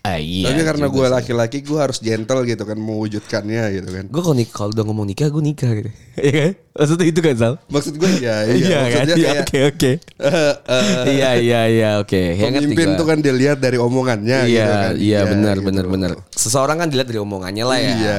Ah, 0.01 0.17
iya. 0.17 0.49
Tapi 0.49 0.65
karena 0.65 0.89
gue 0.89 1.07
laki-laki 1.07 1.61
gue 1.61 1.77
harus 1.77 2.01
gentle 2.01 2.41
gitu 2.49 2.65
kan 2.65 2.73
mewujudkannya 2.75 3.63
gitu 3.77 3.89
kan. 3.93 4.05
gue 4.09 4.23
kalau 4.25 4.33
nik 4.33 4.49
kalau 4.49 4.73
udah 4.73 4.85
ngomong 4.89 5.05
nikah 5.05 5.29
gue 5.29 5.43
nikah 5.45 5.71
gitu. 5.77 5.91
Iya 6.21 6.33
kan? 6.33 6.53
Maksudnya 6.73 7.07
itu 7.09 7.21
kan 7.21 7.35
Sal? 7.37 7.55
Maksud 7.69 7.95
gue 7.97 8.11
ya, 8.17 8.37
iya, 8.49 8.53
Iya 8.57 8.79
kan? 8.81 8.85
maksudnya 8.89 9.17
Iya, 9.17 9.29
kayak 9.29 9.43
Oke 9.45 9.59
oke. 9.69 9.93
eh, 10.25 10.55
eh, 10.57 11.05
Iya 11.13 11.31
iya 11.37 11.61
iya 11.69 11.91
oke. 12.01 12.17
Ya, 12.33 12.49
ngerti 12.49 12.65
pemimpin 12.73 12.89
tuh 12.97 13.07
kan 13.09 13.19
dilihat 13.21 13.59
dari 13.61 13.77
omongannya 13.77 14.39
Iya, 14.45 14.49
gitu 14.49 14.73
kan. 14.73 14.93
iya 14.97 15.21
benar 15.29 15.57
gitu. 15.57 15.67
benar 15.69 15.85
benar. 15.85 16.11
Seseorang 16.33 16.77
kan 16.81 16.89
dilihat 16.89 17.09
dari 17.09 17.21
omongannya 17.21 17.65
lah 17.69 17.77
ya. 17.77 17.93
Iya. 17.93 18.17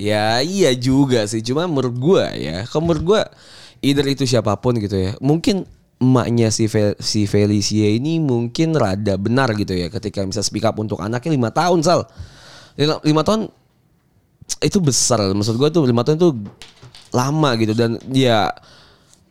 Ya 0.00 0.24
iya 0.40 0.70
juga 0.72 1.28
sih. 1.28 1.44
Cuma 1.44 1.68
menurut 1.68 1.92
gua 1.92 2.32
ya, 2.32 2.64
kalau 2.64 2.88
menurut 2.88 3.04
gua 3.04 3.20
either 3.80 4.04
itu 4.04 4.24
siapa 4.24 4.56
pun 4.56 4.80
gitu 4.80 4.96
ya. 4.96 5.12
Mungkin 5.20 5.68
emaknya 5.98 6.48
si 6.48 6.66
Fe- 6.66 6.94
si 6.98 7.26
Felicia 7.26 7.90
ini 7.90 8.18
mungkin 8.18 8.70
rada 8.72 9.18
benar 9.18 9.50
gitu 9.52 9.74
ya 9.74 9.90
ketika 9.90 10.22
bisa 10.22 10.40
speak 10.40 10.62
up 10.62 10.78
untuk 10.78 10.98
anaknya 10.98 11.34
lima 11.34 11.50
tahun 11.50 11.82
sal. 11.82 12.06
Lima, 12.78 13.22
tahun 13.22 13.50
itu 14.62 14.78
besar. 14.78 15.18
Maksud 15.34 15.58
gua 15.58 15.68
tuh 15.68 15.82
lima 15.84 16.06
tahun 16.06 16.16
itu 16.16 16.30
lama 17.10 17.50
gitu 17.56 17.74
dan 17.74 17.98
ya 18.10 18.52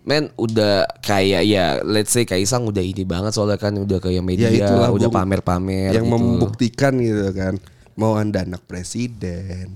Men 0.04 0.32
udah 0.36 0.88
kayak 1.04 1.44
ya 1.44 1.84
let's 1.84 2.16
say 2.16 2.24
Kaisang 2.24 2.64
udah 2.64 2.80
ini 2.80 3.04
banget 3.04 3.36
soalnya 3.36 3.60
kan 3.60 3.76
udah 3.76 4.00
kayak 4.00 4.24
media 4.24 4.48
Ya 4.48 4.64
itulah, 4.64 4.88
udah 4.88 5.12
pamer-pamer 5.12 5.92
Yang 5.92 6.08
gitu. 6.08 6.16
membuktikan 6.16 6.94
gitu 6.96 7.28
kan. 7.36 7.60
Mau 8.00 8.16
anda 8.16 8.48
anak 8.48 8.64
presiden. 8.64 9.76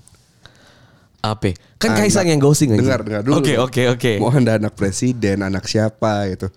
Apa? 1.20 1.52
Kan 1.76 1.94
Anak- 1.94 2.08
Kaisang 2.08 2.32
yang 2.32 2.40
ghosting 2.40 2.72
aja. 2.72 2.80
Dengar, 2.80 3.00
dengar 3.04 3.22
dulu. 3.22 3.44
Oke, 3.44 3.54
oke, 3.60 3.82
oke. 3.92 4.12
Mau 4.18 4.32
anda 4.32 4.56
anak 4.56 4.72
presiden, 4.74 5.44
anak 5.44 5.68
siapa 5.68 6.32
gitu. 6.32 6.48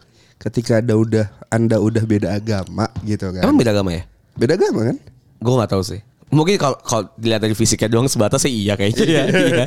Ketika 0.44 0.78
ada 0.78 0.92
udah 0.92 1.26
anda 1.48 1.80
udah 1.80 2.04
beda 2.04 2.36
agama 2.36 2.84
gitu 3.00 3.32
kan. 3.32 3.42
Emang 3.42 3.56
beda 3.56 3.72
agama 3.72 3.96
ya? 3.96 4.02
Beda 4.36 4.54
agama 4.54 4.92
kan? 4.92 4.96
Gue 5.40 5.54
gak 5.56 5.72
tahu 5.72 5.82
sih. 5.82 6.00
Mungkin 6.28 6.60
kalau 6.60 6.76
kalau 6.80 7.08
dilihat 7.16 7.40
dari 7.40 7.54
fisiknya 7.54 7.88
doang 7.88 8.10
sebatas 8.10 8.44
sih 8.44 8.52
iya 8.52 8.76
kayaknya 8.76 9.04
ya. 9.06 9.24
iya. 9.30 9.64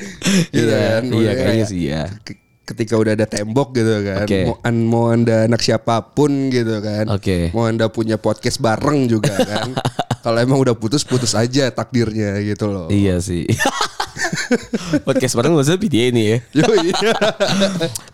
Gitu 0.53 0.69
iya, 0.69 0.85
kan. 0.93 1.01
iya 1.09 1.31
kayaknya 1.33 1.33
kayak 1.33 1.67
sih 1.67 1.79
iya. 1.81 2.03
ke- 2.21 2.45
Ketika 2.67 2.99
udah 2.99 3.15
ada 3.15 3.23
tembok 3.23 3.71
gitu 3.79 4.03
kan, 4.03 4.27
Oke. 4.27 4.43
mau, 4.43 4.59
an- 4.59 4.87
mau 4.91 5.05
anda 5.07 5.47
anak 5.47 5.63
siapa 5.63 6.03
pun 6.03 6.51
gitu 6.51 6.83
kan, 6.83 7.07
Oke. 7.07 7.47
mau 7.55 7.63
anda 7.63 7.87
punya 7.87 8.19
podcast 8.19 8.59
bareng 8.59 9.07
juga 9.07 9.39
kan, 9.39 9.71
kalau 10.27 10.35
emang 10.35 10.59
udah 10.59 10.75
putus 10.75 11.07
putus 11.07 11.31
aja 11.31 11.71
takdirnya 11.71 12.35
gitu 12.43 12.67
loh. 12.67 12.91
Iya 12.91 13.23
sih. 13.23 13.47
Podcast 15.07 15.39
bareng 15.39 15.55
maksudnya 15.55 15.79
PDA 15.79 16.11
ini 16.11 16.23
ya. 16.27 16.37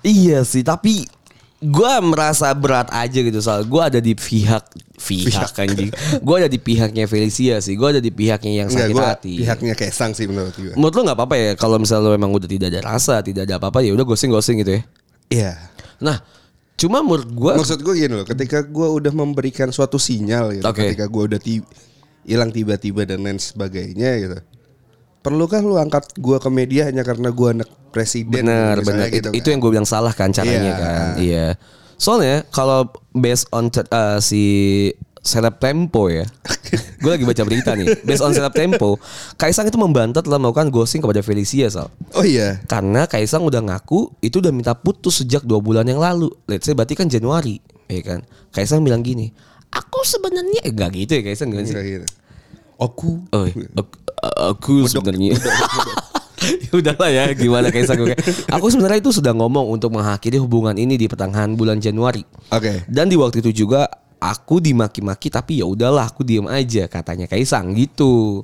Iya 0.05 0.39
sih, 0.46 0.62
tapi 0.62 1.10
gue 1.63 1.93
merasa 2.03 2.51
berat 2.51 2.91
aja 2.91 3.20
gitu 3.24 3.39
soal 3.39 3.63
gue 3.63 3.79
ada 3.79 4.00
di 4.03 4.12
pihak 4.12 4.63
pihak 5.03 5.51
anjing. 5.60 5.91
Gue 6.24 6.36
ada 6.43 6.50
di 6.51 6.60
pihaknya 6.60 7.05
Felicia 7.08 7.60
sih. 7.60 7.75
Gue 7.75 7.98
ada 7.98 8.01
di 8.03 8.12
pihaknya 8.12 8.63
yang 8.63 8.70
Enggak, 8.72 8.88
sakit 8.88 8.96
gue 8.96 9.05
hati. 9.05 9.34
pihaknya 9.43 9.74
Kesang 9.75 10.12
sih 10.15 10.27
menurut 10.27 10.55
gue. 10.55 10.74
Menurut 10.75 10.93
lo 10.96 11.01
nggak 11.12 11.17
apa-apa 11.20 11.36
ya 11.36 11.51
kalau 11.60 11.77
misalnya 11.79 12.12
lo 12.12 12.15
emang 12.15 12.32
udah 12.32 12.48
tidak 12.48 12.67
ada 12.72 12.82
rasa, 12.84 13.20
tidak 13.20 13.48
ada 13.48 13.60
apa-apa 13.60 13.84
ya 13.84 13.91
udah 13.91 14.05
ghosting-ghosting 14.08 14.63
gitu 14.63 14.79
ya. 14.79 14.82
Iya. 15.32 15.53
Nah, 16.03 16.20
cuma 16.79 17.03
menurut 17.03 17.29
gue 17.32 17.53
Maksud 17.60 17.79
gue 17.84 17.93
gini 17.96 18.13
loh, 18.15 18.27
ketika 18.27 18.63
gue 18.63 18.88
udah 18.88 19.13
memberikan 19.15 19.72
suatu 19.72 20.00
sinyal 20.00 20.60
gitu, 20.60 20.65
Oke. 20.67 20.96
ketika 20.96 21.08
gue 21.08 21.24
udah 21.32 21.39
hilang 22.24 22.51
tiba-tiba 22.51 23.03
dan 23.03 23.24
lain 23.24 23.39
sebagainya 23.39 24.10
gitu. 24.24 24.38
Perlukah 25.24 25.63
lu 25.63 25.80
angkat 25.80 26.12
gue 26.13 26.38
ke 26.38 26.50
media 26.51 26.86
hanya 26.86 27.01
karena 27.01 27.32
gue 27.32 27.50
anak 27.50 27.70
presiden? 27.89 28.44
benar 28.44 28.77
misalnya 28.77 29.08
benar 29.08 29.08
gitu 29.08 29.30
itu, 29.32 29.38
itu 29.39 29.42
kan? 29.42 29.51
yang 29.56 29.60
gue 29.63 29.72
bilang 29.72 29.88
salah 29.88 30.12
kan 30.12 30.30
caranya 30.30 30.60
Iya. 30.60 30.75
kan. 30.75 31.06
Iya. 31.15 31.48
Soalnya 31.96 32.44
kalau 32.51 32.92
based 33.12 33.48
on 33.50 33.72
uh, 33.72 34.20
si 34.20 34.44
Seleb 35.24 35.56
Tempo 35.56 36.12
ya. 36.12 36.27
gue 37.01 37.08
lagi 37.08 37.24
baca 37.24 37.44
berita 37.48 37.72
nih. 37.74 38.03
Based 38.03 38.20
on 38.20 38.36
Seleb 38.36 38.51
Tempo, 38.51 39.00
Kaisang 39.39 39.63
itu 39.63 39.80
membantah 39.80 40.20
telah 40.20 40.36
melakukan 40.36 40.68
ghosting 40.68 41.00
kepada 41.00 41.24
Felicia 41.24 41.72
Sal. 41.72 41.88
Oh 42.12 42.27
iya. 42.27 42.60
Karena 42.68 43.08
Kaisang 43.08 43.48
udah 43.48 43.63
ngaku 43.63 44.12
itu 44.20 44.44
udah 44.44 44.51
minta 44.51 44.75
putus 44.75 45.24
sejak 45.24 45.48
dua 45.48 45.63
bulan 45.63 45.88
yang 45.88 46.03
lalu. 46.03 46.27
Let's 46.44 46.68
say 46.68 46.75
berarti 46.75 47.00
kan 47.00 47.08
Januari, 47.08 47.63
ya 47.88 48.03
kan? 48.03 48.20
Kaisang 48.51 48.84
bilang 48.84 49.00
gini, 49.00 49.32
aku 49.72 50.03
sebenarnya 50.03 50.60
eh, 50.68 50.75
enggak 50.75 50.92
gitu 50.92 51.12
ya 51.15 51.22
Kaisang 51.24 51.56
gimana 51.56 51.72
sih? 51.72 51.75
Enggak 51.80 51.88
gitu. 51.88 52.08
Aku 52.75 53.10
Oh, 53.32 53.48
aku, 53.80 53.96
aku 54.24 54.88
sebenarnya. 54.88 55.36
Ya 56.44 56.75
Udahlah 56.75 57.08
ya 57.08 57.24
gimana 57.32 57.72
Kaisang 57.72 58.03
gue. 58.03 58.20
Aku 58.51 58.68
sebenarnya 58.68 59.00
itu 59.00 59.15
sudah 59.15 59.32
ngomong 59.32 59.63
untuk 59.72 59.96
mengakhiri 59.96 60.44
hubungan 60.44 60.75
ini 60.75 61.00
di 61.00 61.08
pertengahan 61.08 61.56
bulan 61.56 61.80
Januari. 61.80 62.20
Oke. 62.51 62.84
Dan 62.92 63.08
di 63.08 63.15
waktu 63.15 63.39
itu 63.39 63.63
juga 63.63 63.88
aku 64.20 64.60
dimaki-maki 64.60 65.32
tapi 65.32 65.63
ya 65.63 65.65
udahlah 65.68 66.08
aku 66.12 66.27
diem 66.27 66.44
aja 66.51 66.92
katanya 66.92 67.32
Kaisang 67.32 67.72
gitu. 67.80 68.44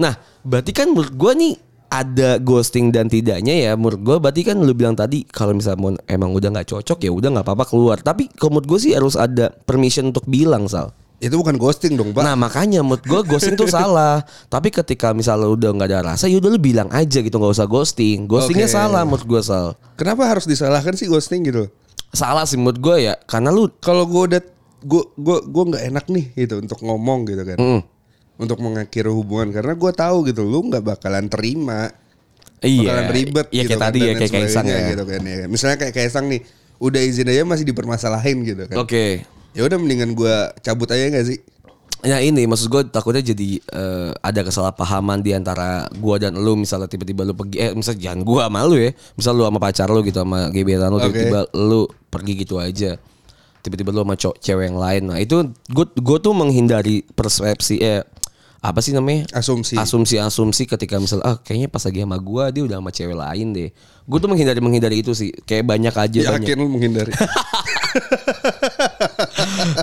Nah, 0.00 0.16
berarti 0.40 0.72
kan 0.72 0.88
menurut 0.88 1.12
gua 1.20 1.32
nih 1.36 1.52
ada 1.88 2.36
ghosting 2.36 2.92
dan 2.92 3.08
tidaknya 3.08 3.56
ya 3.56 3.72
menurut 3.76 4.00
gua 4.00 4.16
berarti 4.20 4.44
kan 4.44 4.60
lu 4.60 4.76
bilang 4.76 4.92
tadi 4.92 5.24
kalau 5.24 5.56
misalnya 5.56 5.96
emang 6.04 6.36
udah 6.36 6.52
nggak 6.52 6.68
cocok 6.68 7.00
ya 7.00 7.10
udah 7.12 7.28
nggak 7.28 7.44
apa-apa 7.44 7.64
keluar. 7.68 8.00
Tapi 8.00 8.32
kalau 8.36 8.56
menurut 8.56 8.68
gue 8.76 8.80
sih 8.88 8.92
harus 8.96 9.16
ada 9.16 9.52
permission 9.52 10.08
untuk 10.08 10.24
bilang 10.28 10.64
Sal. 10.64 10.92
Itu 11.18 11.34
bukan 11.34 11.58
ghosting 11.58 11.98
dong, 11.98 12.14
Pak. 12.14 12.22
Nah 12.22 12.38
makanya 12.38 12.78
menurut 12.86 13.02
gue 13.02 13.20
ghosting 13.26 13.58
tuh 13.58 13.66
salah. 13.78 14.22
Tapi 14.46 14.70
ketika 14.70 15.10
misalnya 15.10 15.50
udah 15.50 15.70
nggak 15.74 15.88
ada 15.90 16.14
rasa, 16.14 16.30
yaudah 16.30 16.46
lu 16.54 16.62
bilang 16.62 16.86
aja 16.94 17.18
gitu 17.18 17.34
nggak 17.34 17.58
usah 17.58 17.66
ghosting. 17.66 18.30
Ghostingnya 18.30 18.70
Oke. 18.70 18.76
salah 18.78 19.02
menurut 19.02 19.26
gue 19.26 19.42
sal. 19.42 19.74
Kenapa 19.98 20.30
harus 20.30 20.46
disalahkan 20.46 20.94
sih 20.94 21.10
ghosting 21.10 21.42
gitu? 21.42 21.66
Salah 22.14 22.46
sih 22.46 22.54
menurut 22.54 22.78
gue 22.78 22.96
ya, 23.10 23.14
karena 23.26 23.50
lu 23.50 23.66
Kalau 23.82 24.06
gue 24.06 24.22
udah 24.30 24.40
gue 24.78 25.02
gue 25.18 25.38
gue 25.50 25.64
nggak 25.74 25.84
enak 25.90 26.04
nih 26.06 26.24
gitu 26.38 26.62
untuk 26.62 26.78
ngomong 26.86 27.26
gitu 27.26 27.42
kan. 27.42 27.58
Mm. 27.58 27.80
Untuk 28.38 28.62
mengakhiri 28.62 29.10
hubungan 29.10 29.50
karena 29.50 29.74
gue 29.74 29.90
tahu 29.90 30.22
gitu 30.30 30.46
lu 30.46 30.70
nggak 30.70 30.86
bakalan 30.86 31.26
terima. 31.26 31.90
bakalan 32.58 33.06
iya, 33.06 33.14
ribet 33.14 33.46
iya 33.54 33.62
gitu 33.66 33.74
kayak 33.74 33.82
kan, 33.82 33.86
tadi 33.90 33.98
ya 34.02 34.12
kayak 34.18 34.32
Kaisang 34.34 34.66
ya. 34.66 34.78
gitu 34.94 35.04
kan 35.06 35.22
ya. 35.22 35.46
Misalnya 35.50 35.76
kayak 35.82 35.94
Kaisang 35.94 36.26
nih 36.30 36.40
udah 36.78 37.00
izin 37.02 37.26
aja 37.26 37.42
masih 37.42 37.66
dipermasalahin 37.66 38.38
gitu 38.46 38.70
kan. 38.70 38.78
Oke. 38.78 39.26
Ya 39.56 39.64
udah 39.64 39.78
mendingan 39.80 40.12
gua 40.12 40.52
cabut 40.60 40.88
aja 40.92 41.08
gak 41.08 41.26
sih? 41.28 41.38
Ya 42.06 42.22
ini 42.22 42.46
maksud 42.46 42.70
gue 42.70 42.86
takutnya 42.94 43.18
jadi 43.18 43.58
eh, 43.58 44.10
ada 44.22 44.46
kesalahpahaman 44.46 45.18
di 45.18 45.34
antara 45.34 45.90
gua 45.98 46.14
dan 46.22 46.38
lu 46.38 46.54
misalnya 46.54 46.86
tiba-tiba 46.86 47.26
lu 47.26 47.34
pergi 47.34 47.58
eh 47.58 47.74
misalnya 47.74 48.00
jangan 48.06 48.20
gua 48.22 48.46
sama 48.46 48.60
lu 48.70 48.76
ya. 48.78 48.90
Misal 49.18 49.32
lu 49.34 49.42
sama 49.42 49.58
pacar 49.58 49.90
lu 49.90 50.00
gitu 50.06 50.22
sama 50.22 50.46
gebetan 50.54 50.94
lu 50.94 51.02
tiba-tiba 51.02 51.40
lu 51.58 51.90
pergi 52.06 52.32
gitu 52.38 52.62
aja. 52.62 52.94
Tiba-tiba 53.66 53.90
lu 53.90 54.06
sama 54.06 54.14
cowok 54.14 54.36
cewek 54.38 54.64
yang 54.70 54.78
lain. 54.78 55.02
Nah, 55.10 55.18
itu 55.18 55.36
gue 55.74 55.86
gue 55.98 56.18
tuh 56.22 56.30
menghindari 56.30 57.02
persepsi 57.02 57.82
eh 57.82 58.06
apa 58.58 58.82
sih 58.82 58.90
namanya? 58.90 59.30
Asumsi. 59.30 59.78
Asumsi-asumsi 59.78 60.66
ketika 60.66 60.98
misal 60.98 61.22
ah 61.22 61.38
kayaknya 61.38 61.70
pas 61.70 61.86
lagi 61.86 62.02
sama 62.02 62.18
gua 62.18 62.50
dia 62.50 62.66
udah 62.66 62.82
sama 62.82 62.90
cewek 62.90 63.14
lain 63.14 63.54
deh. 63.54 63.70
Gue 64.08 64.18
tuh 64.18 64.28
menghindari 64.32 64.58
menghindari 64.58 64.96
itu 65.04 65.12
sih. 65.14 65.30
Kayak 65.46 65.68
banyak 65.68 65.94
aja 65.94 66.18
banyak. 66.34 66.42
Yakin 66.42 66.56
lu 66.58 66.66
menghindari. 66.72 67.12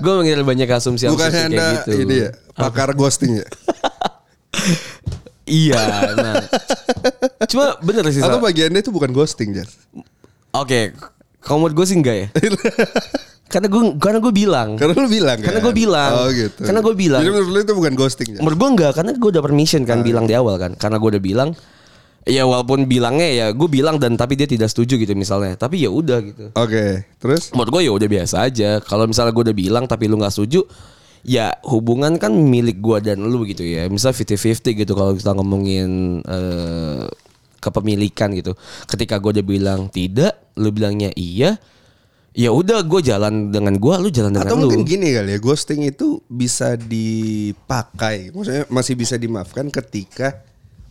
gue 0.04 0.14
menghindari 0.18 0.46
banyak 0.46 0.68
asumsi 0.76 1.08
asumsi 1.08 1.14
Bukannya 1.14 1.40
kayak 1.40 1.54
anda 1.54 1.68
gitu. 1.80 1.92
ini 2.04 2.16
ya 2.26 2.30
pakar 2.58 2.90
ghosting 2.98 3.40
ya? 3.40 3.48
Iya, 5.46 5.78
nah. 6.18 6.42
Cuma 7.46 7.78
bener 7.86 8.02
sih. 8.10 8.18
Atau 8.18 8.42
bagiannya 8.42 8.82
itu 8.82 8.90
bukan 8.90 9.14
ghosting 9.14 9.54
Jas? 9.54 9.78
Oke, 10.50 10.98
kalau 11.38 11.62
menurut 11.62 11.78
gue 11.78 11.86
sih 11.86 11.98
enggak 12.02 12.18
ya. 12.18 12.28
karena 13.46 13.68
gue 13.70 13.82
karena 14.02 14.20
gue 14.20 14.34
bilang. 14.34 14.70
Karena 14.74 14.94
lu 14.98 15.10
bilang 15.10 15.38
kan? 15.38 15.46
Karena 15.46 15.60
gua 15.62 15.74
bilang. 15.76 16.12
Oh 16.18 16.30
gitu. 16.34 16.62
Karena 16.66 16.80
gua 16.82 16.96
bilang. 16.98 17.22
Jadi 17.22 17.32
menurut 17.32 17.50
lu 17.54 17.60
itu 17.62 17.74
bukan 17.78 17.94
ghosting 17.94 18.30
Jas? 18.34 18.42
Menurut 18.42 18.58
gue 18.58 18.70
enggak 18.74 18.92
karena 18.98 19.12
gue 19.14 19.30
udah 19.38 19.44
permission 19.46 19.82
kan 19.86 20.02
bilang 20.02 20.26
di 20.26 20.34
awal 20.34 20.58
kan. 20.58 20.74
Karena 20.74 20.98
gue 20.98 21.10
udah 21.18 21.24
bilang 21.24 21.50
ya 22.26 22.42
walaupun 22.42 22.90
bilangnya 22.90 23.30
ya 23.30 23.46
gue 23.54 23.70
bilang 23.70 24.02
dan 24.02 24.18
tapi 24.18 24.34
dia 24.34 24.50
tidak 24.50 24.74
setuju 24.74 24.98
gitu 24.98 25.14
misalnya. 25.14 25.54
Tapi 25.54 25.86
ya 25.86 25.94
udah 25.94 26.18
gitu. 26.26 26.46
Oke, 26.58 27.06
terus? 27.22 27.54
Menurut 27.54 27.70
gue 27.70 27.82
ya 27.86 27.92
udah 27.94 28.10
biasa 28.10 28.36
aja. 28.50 28.70
Kalau 28.82 29.06
misalnya 29.06 29.32
gue 29.32 29.44
udah 29.46 29.58
bilang 29.58 29.86
tapi 29.86 30.10
lu 30.10 30.18
nggak 30.18 30.34
setuju, 30.34 30.66
ya 31.22 31.54
hubungan 31.70 32.18
kan 32.18 32.34
milik 32.34 32.82
gue 32.82 32.98
dan 33.14 33.22
lu 33.22 33.46
gitu 33.46 33.62
ya. 33.62 33.86
Misal 33.94 34.18
50-50 34.18 34.74
gitu 34.74 34.94
kalau 34.98 35.14
kita 35.14 35.38
ngomongin 35.38 36.20
eh, 36.26 37.06
kepemilikan 37.62 38.34
gitu. 38.34 38.58
Ketika 38.90 39.22
gue 39.22 39.38
udah 39.38 39.46
bilang 39.46 39.80
tidak, 39.94 40.54
lu 40.58 40.74
bilangnya 40.74 41.14
iya, 41.14 41.62
ya 42.36 42.52
udah 42.52 42.84
gue 42.84 43.02
jalan 43.02 43.50
dengan 43.50 43.80
gue, 43.80 43.94
lu 43.96 44.12
jalan 44.12 44.36
dengan 44.36 44.52
Atau 44.52 44.60
lu. 44.60 44.68
mungkin 44.68 44.84
gini 44.84 45.16
kali 45.16 45.34
ya, 45.34 45.40
ghosting 45.40 45.88
itu 45.88 46.20
bisa 46.28 46.76
dipakai, 46.76 48.36
maksudnya 48.36 48.68
masih 48.68 48.94
bisa 49.00 49.16
dimaafkan 49.16 49.72
ketika 49.72 50.44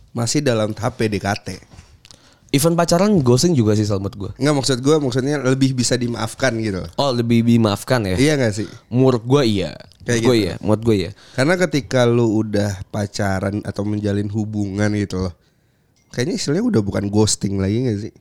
masih 0.09 0.41
dalam 0.41 0.73
tahap 0.73 0.97
PDKT. 0.97 1.61
Event 2.55 2.77
pacaran 2.79 3.11
ghosting 3.19 3.51
juga 3.51 3.75
sih 3.75 3.83
menurut 3.83 4.15
gue. 4.15 4.31
Enggak 4.39 4.55
maksud 4.63 4.77
gue 4.79 4.95
maksudnya 4.95 5.43
lebih 5.43 5.75
bisa 5.75 5.99
dimaafkan 5.99 6.55
gitu. 6.63 6.87
Oh 6.95 7.11
lebih 7.11 7.43
dimaafkan 7.43 8.07
ya? 8.07 8.15
Iya 8.15 8.33
gak 8.39 8.53
sih? 8.55 8.67
Menurut 8.87 9.27
gue 9.27 9.43
iya. 9.43 9.75
Kayak 10.07 10.21
gue 10.23 10.35
gitu. 10.39 10.45
iya. 10.47 10.53
Menurut 10.63 10.81
gue 10.87 10.95
iya. 10.95 11.11
Karena 11.35 11.59
ketika 11.59 12.07
lu 12.07 12.31
udah 12.45 12.79
pacaran 12.95 13.59
atau 13.59 13.83
menjalin 13.83 14.31
hubungan 14.31 14.87
gitu 14.95 15.27
loh. 15.27 15.35
Kayaknya 16.15 16.35
istilahnya 16.39 16.63
udah 16.63 16.81
bukan 16.85 17.11
ghosting 17.11 17.59
lagi 17.59 17.91
gak 17.91 17.99
sih? 18.07 18.13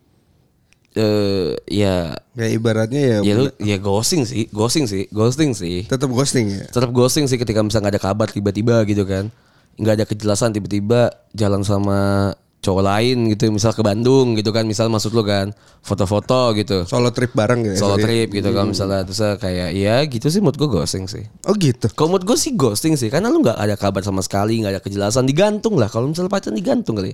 Eh 0.95 1.59
ya. 1.67 2.15
Kayak 2.39 2.53
ibaratnya 2.55 3.03
ya, 3.03 3.17
ya 3.23 3.35
lu 3.35 3.51
ya 3.63 3.79
ghosting 3.79 4.23
sih, 4.27 4.47
ghosting 4.51 4.87
sih, 4.87 5.07
ghosting 5.11 5.55
sih. 5.55 5.87
tetap 5.87 6.11
ghosting 6.11 6.51
ya. 6.51 6.67
tetap 6.67 6.91
ghosting 6.91 7.31
sih 7.31 7.39
ketika 7.39 7.63
misalnya 7.63 7.91
nggak 7.91 7.95
ada 7.99 8.03
kabar 8.03 8.29
tiba-tiba 8.31 8.83
gitu 8.87 9.03
kan. 9.07 9.31
Nggak 9.75 9.95
ada 9.99 10.05
kejelasan 10.07 10.55
tiba-tiba 10.55 11.11
jalan 11.35 11.67
sama 11.67 12.31
cowok 12.65 12.81
lain 12.81 13.29
gitu 13.29 13.53
misal 13.53 13.77
ke 13.77 13.85
Bandung 13.85 14.33
gitu 14.41 14.49
kan 14.49 14.65
misal 14.65 14.89
maksud 14.89 15.13
lu 15.13 15.21
kan 15.27 15.53
foto-foto 15.85 16.57
gitu. 16.57 16.89
Solo 16.89 17.13
trip 17.13 17.37
bareng 17.37 17.61
gitu. 17.61 17.75
ya, 17.77 17.81
solo 17.83 18.01
trip 18.01 18.33
gitu 18.33 18.51
kan 18.57 18.73
misalnya 18.73 19.05
terus 19.05 19.21
kayak 19.37 19.77
ya 19.77 20.01
gitu 20.09 20.27
sih 20.33 20.41
menurut 20.41 20.57
gue 20.57 20.69
ghosting 20.81 21.05
sih. 21.05 21.29
Oh 21.45 21.53
gitu. 21.59 21.93
kalau 21.93 22.17
menurut 22.17 22.25
gue 22.35 22.39
sih 22.41 22.57
ghosting 22.57 22.97
sih 22.97 23.13
karena 23.13 23.29
lu 23.29 23.45
nggak 23.45 23.61
ada 23.61 23.77
kabar 23.77 24.01
sama 24.01 24.25
sekali 24.25 24.65
nggak 24.65 24.73
ada 24.79 24.83
kejelasan 24.83 25.29
digantung 25.29 25.77
lah. 25.77 25.93
Kalau 25.93 26.09
misalnya 26.09 26.33
pacaran 26.33 26.57
digantung 26.57 26.97
kali. 26.97 27.13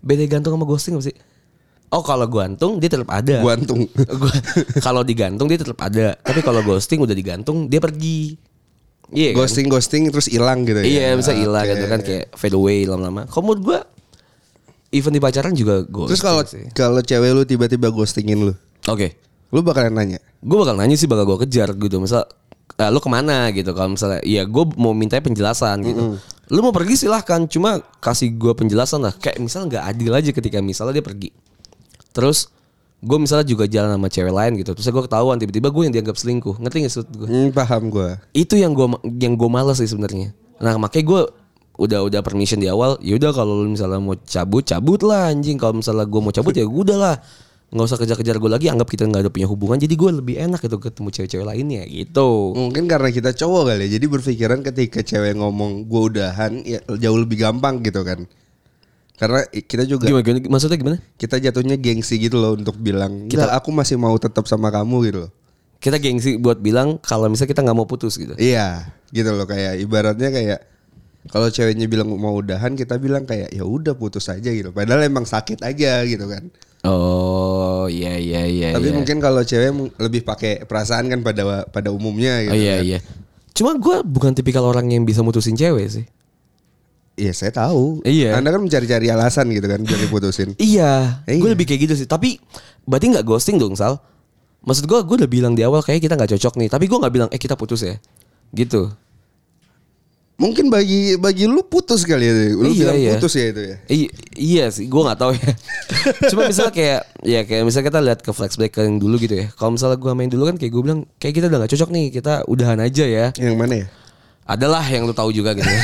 Beda 0.00 0.24
gantung 0.30 0.54
sama 0.54 0.64
ghosting 0.64 0.96
apa 0.96 1.10
sih 1.10 1.16
oh 1.90 2.00
kalau 2.00 2.26
gantung 2.26 2.78
dia 2.78 2.88
tetap 2.88 3.10
ada 3.10 3.38
Guantung. 3.38 3.86
Gua- 4.20 4.42
kalau 4.78 5.02
digantung 5.02 5.46
dia 5.46 5.58
tetap 5.58 5.78
ada 5.78 6.14
tapi 6.16 6.40
kalau 6.40 6.62
ghosting 6.62 6.98
udah 6.98 7.12
digantung 7.12 7.66
dia 7.66 7.78
pergi 7.78 8.38
iya 9.10 9.34
kan? 9.34 9.42
ghosting 9.42 9.66
ghosting 9.66 10.02
terus 10.08 10.30
hilang 10.30 10.62
gitu 10.62 10.78
ya. 10.80 10.86
Iya 10.86 11.06
bisa 11.18 11.34
hilang 11.34 11.66
Oke. 11.66 11.72
gitu 11.72 11.86
kan 11.86 12.00
kayak 12.00 12.24
fade 12.32 12.54
away 12.54 12.86
lama-lama. 12.86 13.26
Kalau 13.26 13.42
menurut 13.44 13.62
gua 13.62 13.78
even 14.90 15.10
di 15.10 15.18
pacaran 15.18 15.50
juga 15.52 15.82
ghosting 15.82 16.10
Terus 16.10 16.22
kalau 16.22 16.42
kalau 16.72 17.00
cewek 17.00 17.30
lu 17.30 17.42
tiba-tiba 17.44 17.90
ghostingin 17.90 18.38
lu, 18.40 18.54
Oke. 18.86 19.18
lu 19.50 19.62
bakalan 19.62 19.90
nanya. 19.92 20.18
Gue 20.40 20.56
bakal 20.56 20.74
nanya 20.74 20.94
sih 20.94 21.04
bakal 21.04 21.26
gue 21.26 21.44
kejar 21.44 21.74
gitu. 21.74 21.98
Misal 21.98 22.24
"Ah, 22.74 22.88
lu 22.88 22.96
ke 22.96 23.06
mana 23.06 23.52
gitu 23.52 23.76
kalau 23.76 23.92
misalnya 23.92 24.24
ya 24.24 24.46
gue 24.46 24.64
mau 24.78 24.94
minta 24.94 25.18
penjelasan 25.18 25.84
gitu. 25.84 26.16
Lu 26.48 26.60
mau 26.62 26.72
pergi 26.72 26.96
silahkan 26.96 27.44
cuma 27.44 27.78
kasih 28.00 28.34
gue 28.34 28.50
penjelasan 28.50 29.04
lah. 29.04 29.12
Kayak 29.12 29.36
misalnya 29.38 29.66
nggak 29.68 29.84
adil 29.86 30.12
aja 30.16 30.30
ketika 30.32 30.58
misalnya 30.58 30.96
dia 30.96 31.04
pergi. 31.04 31.28
Terus 32.10 32.50
gue 33.00 33.16
misalnya 33.16 33.48
juga 33.48 33.64
jalan 33.64 33.96
sama 33.96 34.08
cewek 34.12 34.34
lain 34.34 34.52
gitu. 34.60 34.76
Terus 34.76 34.86
gue 34.90 35.02
ketahuan 35.08 35.40
tiba-tiba 35.40 35.72
gue 35.72 35.82
yang 35.88 35.94
dianggap 35.96 36.16
selingkuh. 36.20 36.60
Ngerti 36.60 36.76
gak 36.84 36.92
sih 36.92 37.00
gue? 37.06 37.28
Hmm, 37.28 37.48
paham 37.54 37.88
gua. 37.88 38.20
itu 38.36 38.60
yang 38.60 38.76
gue 38.76 38.86
yang 39.18 39.34
gue 39.34 39.48
malas 39.48 39.80
sih 39.80 39.88
sebenarnya 39.88 40.36
nah 40.60 40.76
makanya 40.76 41.04
gue 41.08 41.22
udah 41.80 42.04
udah 42.04 42.20
permission 42.20 42.60
di 42.60 42.68
awal 42.68 43.00
ya 43.00 43.16
udah 43.16 43.32
kalau 43.32 43.64
lu 43.64 43.72
misalnya 43.72 43.96
mau 43.96 44.12
cabut 44.12 44.60
cabut 44.60 45.00
lah 45.00 45.32
anjing 45.32 45.56
kalau 45.56 45.80
misalnya 45.80 46.04
gue 46.04 46.20
mau 46.20 46.28
cabut 46.28 46.52
ya 46.52 46.68
udah 46.68 46.98
lah 47.00 47.16
nggak 47.70 47.86
usah 47.86 47.96
kejar-kejar 47.96 48.36
gue 48.36 48.50
lagi 48.52 48.66
anggap 48.68 48.90
kita 48.92 49.08
nggak 49.08 49.24
ada 49.24 49.30
punya 49.32 49.48
hubungan 49.48 49.80
jadi 49.80 49.94
gue 49.96 50.10
lebih 50.20 50.36
enak 50.36 50.60
gitu 50.60 50.76
ketemu 50.76 51.08
cewek-cewek 51.08 51.46
lainnya 51.48 51.82
gitu 51.88 52.52
Mungkin 52.52 52.84
karena 52.84 53.08
kita 53.08 53.30
cowok 53.32 53.62
kali 53.72 53.88
ya. 53.88 53.96
Jadi 53.96 54.06
berpikiran 54.10 54.60
ketika 54.60 55.00
cewek 55.00 55.38
ngomong 55.40 55.88
gue 55.88 56.02
udahan 56.12 56.60
ya 56.66 56.84
jauh 57.00 57.16
lebih 57.16 57.40
gampang 57.40 57.80
gitu 57.80 58.04
kan. 58.04 58.28
Karena 59.20 59.44
kita 59.52 59.84
juga 59.84 60.08
gimana, 60.08 60.24
gimana 60.24 60.48
maksudnya 60.48 60.80
gimana 60.80 60.96
kita 61.20 61.36
jatuhnya 61.36 61.76
gengsi 61.76 62.16
gitu 62.16 62.40
loh 62.40 62.56
untuk 62.56 62.80
bilang 62.80 63.28
kita 63.28 63.52
aku 63.52 63.68
masih 63.68 64.00
mau 64.00 64.16
tetap 64.16 64.48
sama 64.48 64.72
kamu 64.72 64.96
gitu 65.12 65.18
loh. 65.28 65.32
kita 65.76 66.00
gengsi 66.00 66.40
buat 66.40 66.56
bilang 66.56 66.96
kalau 67.04 67.28
misalnya 67.28 67.52
kita 67.52 67.60
nggak 67.60 67.76
mau 67.76 67.84
putus 67.84 68.16
gitu 68.16 68.32
Iya, 68.36 68.88
gitu 69.12 69.28
loh 69.32 69.44
kayak 69.44 69.76
ibaratnya 69.76 70.32
kayak 70.32 70.60
kalau 71.28 71.52
ceweknya 71.52 71.84
bilang 71.84 72.08
mau 72.16 72.32
udahan 72.32 72.72
kita 72.72 72.96
bilang 72.96 73.28
kayak 73.28 73.52
ya 73.52 73.60
udah 73.60 73.92
putus 73.92 74.32
aja 74.32 74.48
gitu. 74.48 74.72
Padahal 74.72 75.04
emang 75.04 75.28
sakit 75.28 75.60
aja 75.60 76.00
gitu 76.08 76.24
kan. 76.24 76.48
oh 76.88 77.84
iya 77.92 78.16
iya 78.16 78.48
iya 78.48 78.68
Tapi 78.72 78.88
iya. 78.88 78.96
mungkin 78.96 79.20
kalau 79.20 79.44
cewek 79.44 79.68
lebih 80.00 80.24
pakai 80.24 80.64
perasaan 80.64 81.12
kan 81.12 81.20
pada 81.20 81.68
pada 81.68 81.92
umumnya 81.92 82.40
gitu. 82.48 82.52
oh 82.52 82.56
iya 82.56 82.76
kan. 82.80 82.84
iya 82.88 82.98
cuma 83.52 83.76
gue 83.76 84.00
bukan 84.00 84.32
tipikal 84.32 84.64
orang 84.64 84.88
yang 84.88 85.04
bisa 85.04 85.20
mutusin 85.20 85.52
cewek 85.52 85.92
sih 85.92 86.04
Iya, 87.20 87.32
saya 87.36 87.52
tahu. 87.52 88.00
Iya. 88.00 88.32
Anda 88.32 88.48
kan 88.48 88.64
mencari-cari 88.64 89.12
alasan 89.12 89.52
gitu 89.52 89.68
kan 89.68 89.84
biar 89.84 90.00
diputusin. 90.00 90.56
Iya, 90.56 91.20
Iya. 91.28 91.36
gue 91.36 91.50
lebih 91.52 91.68
kayak 91.68 91.80
gitu 91.84 91.94
sih. 91.94 92.08
Tapi 92.08 92.40
berarti 92.88 93.12
nggak 93.12 93.26
ghosting 93.28 93.60
dong, 93.60 93.76
Sal? 93.76 94.00
Maksud 94.60 94.88
gue, 94.88 94.98
gue 95.04 95.16
udah 95.20 95.28
bilang 95.28 95.52
di 95.52 95.60
awal 95.60 95.84
kayak 95.84 96.00
kita 96.00 96.16
nggak 96.16 96.32
cocok 96.32 96.54
nih. 96.56 96.68
Tapi 96.68 96.84
gue 96.88 96.96
nggak 96.96 97.12
bilang, 97.12 97.28
eh 97.28 97.36
kita 97.36 97.56
putus 97.56 97.84
ya, 97.84 98.00
gitu. 98.52 98.88
Mungkin 100.40 100.72
bagi 100.72 101.20
bagi 101.20 101.44
lu 101.44 101.60
putus 101.60 102.00
kali 102.08 102.24
ya. 102.24 102.32
Lu 102.56 102.64
Iya, 102.64 102.76
bilang 102.80 102.96
iya. 102.96 103.12
putus 103.12 103.36
ya 103.36 103.44
itu 103.52 103.60
ya. 103.60 103.76
I- 103.92 104.12
iya 104.40 104.64
sih, 104.72 104.88
gue 104.88 105.02
nggak 105.04 105.20
tahu 105.20 105.36
ya. 105.36 105.52
Cuma 106.32 106.48
misalnya 106.48 106.72
kayak, 106.72 107.00
ya 107.20 107.40
kayak 107.44 107.62
misalnya 107.68 107.86
kita 107.92 108.00
lihat 108.00 108.20
ke 108.24 108.30
flashback 108.32 108.72
yang 108.80 108.96
dulu 108.96 109.20
gitu 109.20 109.36
ya. 109.36 109.52
Kalau 109.52 109.76
misalnya 109.76 110.00
gue 110.00 110.12
main 110.16 110.32
dulu 110.32 110.48
kan 110.48 110.56
kayak 110.56 110.72
gue 110.72 110.82
bilang, 110.82 111.00
kayak 111.20 111.34
kita 111.36 111.46
udah 111.52 111.58
nggak 111.60 111.72
cocok 111.76 111.90
nih, 111.92 112.06
kita 112.08 112.32
udahan 112.48 112.80
aja 112.80 113.04
ya. 113.04 113.26
Yang 113.36 113.56
mana 113.60 113.74
ya? 113.84 113.86
Adalah 114.50 114.82
yang 114.84 115.06
lu 115.06 115.14
tahu 115.14 115.30
juga 115.30 115.54
gitu 115.54 115.62
ya. 115.70 115.80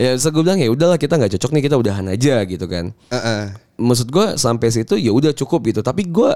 ya 0.00 0.16
gue 0.16 0.40
bilang 0.40 0.56
ya 0.56 0.66
udahlah 0.66 0.96
kita 0.96 1.14
nggak 1.14 1.36
cocok 1.36 1.50
nih, 1.52 1.62
kita 1.62 1.76
udahan 1.76 2.08
aja 2.08 2.40
gitu 2.42 2.64
kan. 2.64 2.96
Heeh. 3.08 3.52
maksud 3.76 4.08
gue 4.08 4.26
sampai 4.34 4.72
situ 4.72 4.96
ya 4.96 5.12
udah 5.12 5.30
cukup 5.32 5.68
gitu 5.68 5.80
tapi 5.80 6.02
gue 6.02 6.32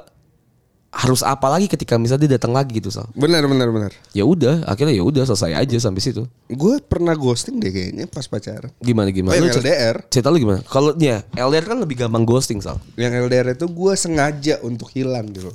harus 0.93 1.25
apa 1.25 1.49
lagi 1.49 1.67
ketika 1.67 1.97
misalnya 1.97 2.29
dia 2.29 2.33
datang 2.37 2.53
lagi 2.53 2.77
gitu 2.77 2.87
sal 2.87 3.09
Benar 3.13 3.49
benar 3.49 3.67
benar. 3.67 3.91
ya 4.11 4.23
udah 4.23 4.63
akhirnya 4.63 4.93
ya 4.93 5.01
udah 5.01 5.25
selesai 5.25 5.57
aja 5.57 5.77
sampai 5.81 5.99
situ 5.99 6.29
Gue 6.47 6.79
pernah 6.79 7.17
ghosting 7.17 7.57
deh 7.57 7.73
kayaknya 7.73 8.05
pas 8.07 8.29
pacaran. 8.29 8.69
gimana 8.79 9.09
Oh, 9.09 9.17
gimana 9.17 9.35
yang 9.35 9.49
cer- 9.49 9.65
LDR. 9.65 9.97
cerita 10.07 10.29
lu 10.29 10.37
gimana 10.39 10.61
kalau 10.63 10.93
ya 10.95 11.25
LDR 11.33 11.65
kan 11.65 11.81
lebih 11.81 11.97
gampang 11.97 12.23
ghosting 12.23 12.61
sal 12.61 12.77
Yang 12.95 13.25
LDR 13.25 13.47
itu 13.51 13.67
gue 13.67 13.93
sengaja 13.97 14.61
untuk 14.61 14.93
hilang 14.93 15.33
gitu. 15.33 15.49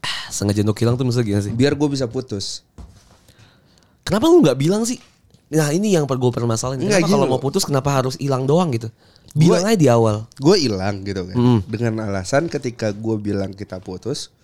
Ah, 0.00 0.30
sengaja 0.30 0.62
untuk 0.62 0.78
hilang 0.78 0.94
tuh 0.94 1.04
maksudnya 1.04 1.26
gimana 1.26 1.42
sih 1.42 1.52
Biar 1.52 1.74
gue 1.74 1.88
bisa 1.90 2.06
putus. 2.06 2.62
Kenapa 4.10 4.26
lu 4.26 4.42
nggak 4.42 4.58
bilang 4.58 4.82
sih 4.82 4.98
nah 5.50 5.70
ini 5.70 5.94
yang 5.94 6.06
gue 6.06 6.30
permasalahin 6.34 6.82
kenapa 6.82 7.06
kalau 7.06 7.26
mau 7.30 7.38
putus 7.38 7.62
kenapa 7.62 7.94
harus 7.94 8.18
hilang 8.18 8.46
doang 8.46 8.74
gitu 8.74 8.90
bilang 9.34 9.62
aja 9.66 9.78
di 9.78 9.86
awal 9.86 10.26
Gue 10.42 10.56
hilang 10.58 11.06
gitu 11.06 11.22
kan. 11.30 11.36
Hmm. 11.36 11.60
Dengan 11.66 12.10
alasan 12.10 12.50
ketika 12.50 12.90
gue 12.90 13.16
bilang 13.20 13.54
kita 13.54 13.78
putus, 13.78 14.34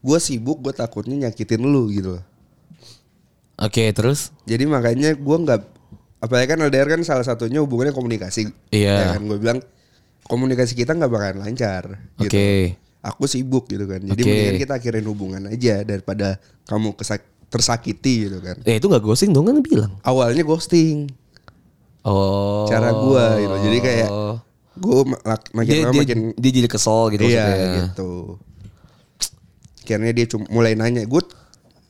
gue 0.00 0.18
sibuk, 0.22 0.62
gue 0.62 0.70
takutnya 0.70 1.28
nyakitin 1.28 1.62
lu 1.62 1.90
gitu 1.90 2.18
loh. 2.18 2.24
oke 3.60 3.84
terus 3.92 4.32
Jadi 4.48 4.64
makanya 4.64 5.12
gue 5.12 5.36
nggak 5.36 5.60
apalagi 6.24 6.46
kan 6.48 6.58
LDR 6.64 6.88
kan 6.96 7.02
salah 7.04 7.26
satunya 7.26 7.60
hubungannya 7.60 7.92
komunikasi. 7.92 8.48
Iya. 8.72 8.94
Ya 8.94 9.06
kan 9.18 9.22
gue 9.26 9.38
bilang 9.40 9.58
komunikasi 10.24 10.78
kita 10.78 10.94
nggak 10.94 11.10
bakalan 11.10 11.38
lancar. 11.42 11.98
Gitu. 12.22 12.30
Oke. 12.30 12.48
Aku 13.00 13.24
sibuk 13.24 13.66
gitu 13.66 13.88
kan. 13.88 14.00
Jadi 14.04 14.20
Oke. 14.20 14.28
mendingan 14.28 14.60
kita 14.60 14.72
akhirin 14.76 15.06
hubungan 15.08 15.42
aja 15.48 15.82
daripada 15.82 16.36
kamu 16.68 16.92
kesak 16.96 17.24
tersakiti 17.50 18.30
gitu 18.30 18.38
kan. 18.38 18.56
ya 18.62 18.78
itu 18.78 18.86
nggak 18.86 19.02
ghosting 19.02 19.34
dong 19.34 19.44
kan 19.44 19.58
bilang 19.60 19.92
Awalnya 20.00 20.46
ghosting 20.46 21.10
oh 22.06 22.64
cara 22.64 22.94
gue 22.94 23.24
gitu. 23.42 23.56
Jadi 23.68 23.78
kayak 23.82 24.08
gue 24.80 24.98
makin 25.52 25.68
dia, 25.68 25.84
lama 25.84 25.92
dia, 25.92 26.00
makin 26.06 26.18
dia 26.32 26.52
jadi 26.56 26.68
kesel 26.70 27.00
gitu 27.12 27.22
iya 27.26 27.44
maksudnya. 27.44 27.74
gitu. 27.90 28.10
Akhirnya 29.82 30.12
dia 30.14 30.26
cuma 30.30 30.46
mulai 30.48 30.78
nanya. 30.78 31.02
Gue 31.04 31.20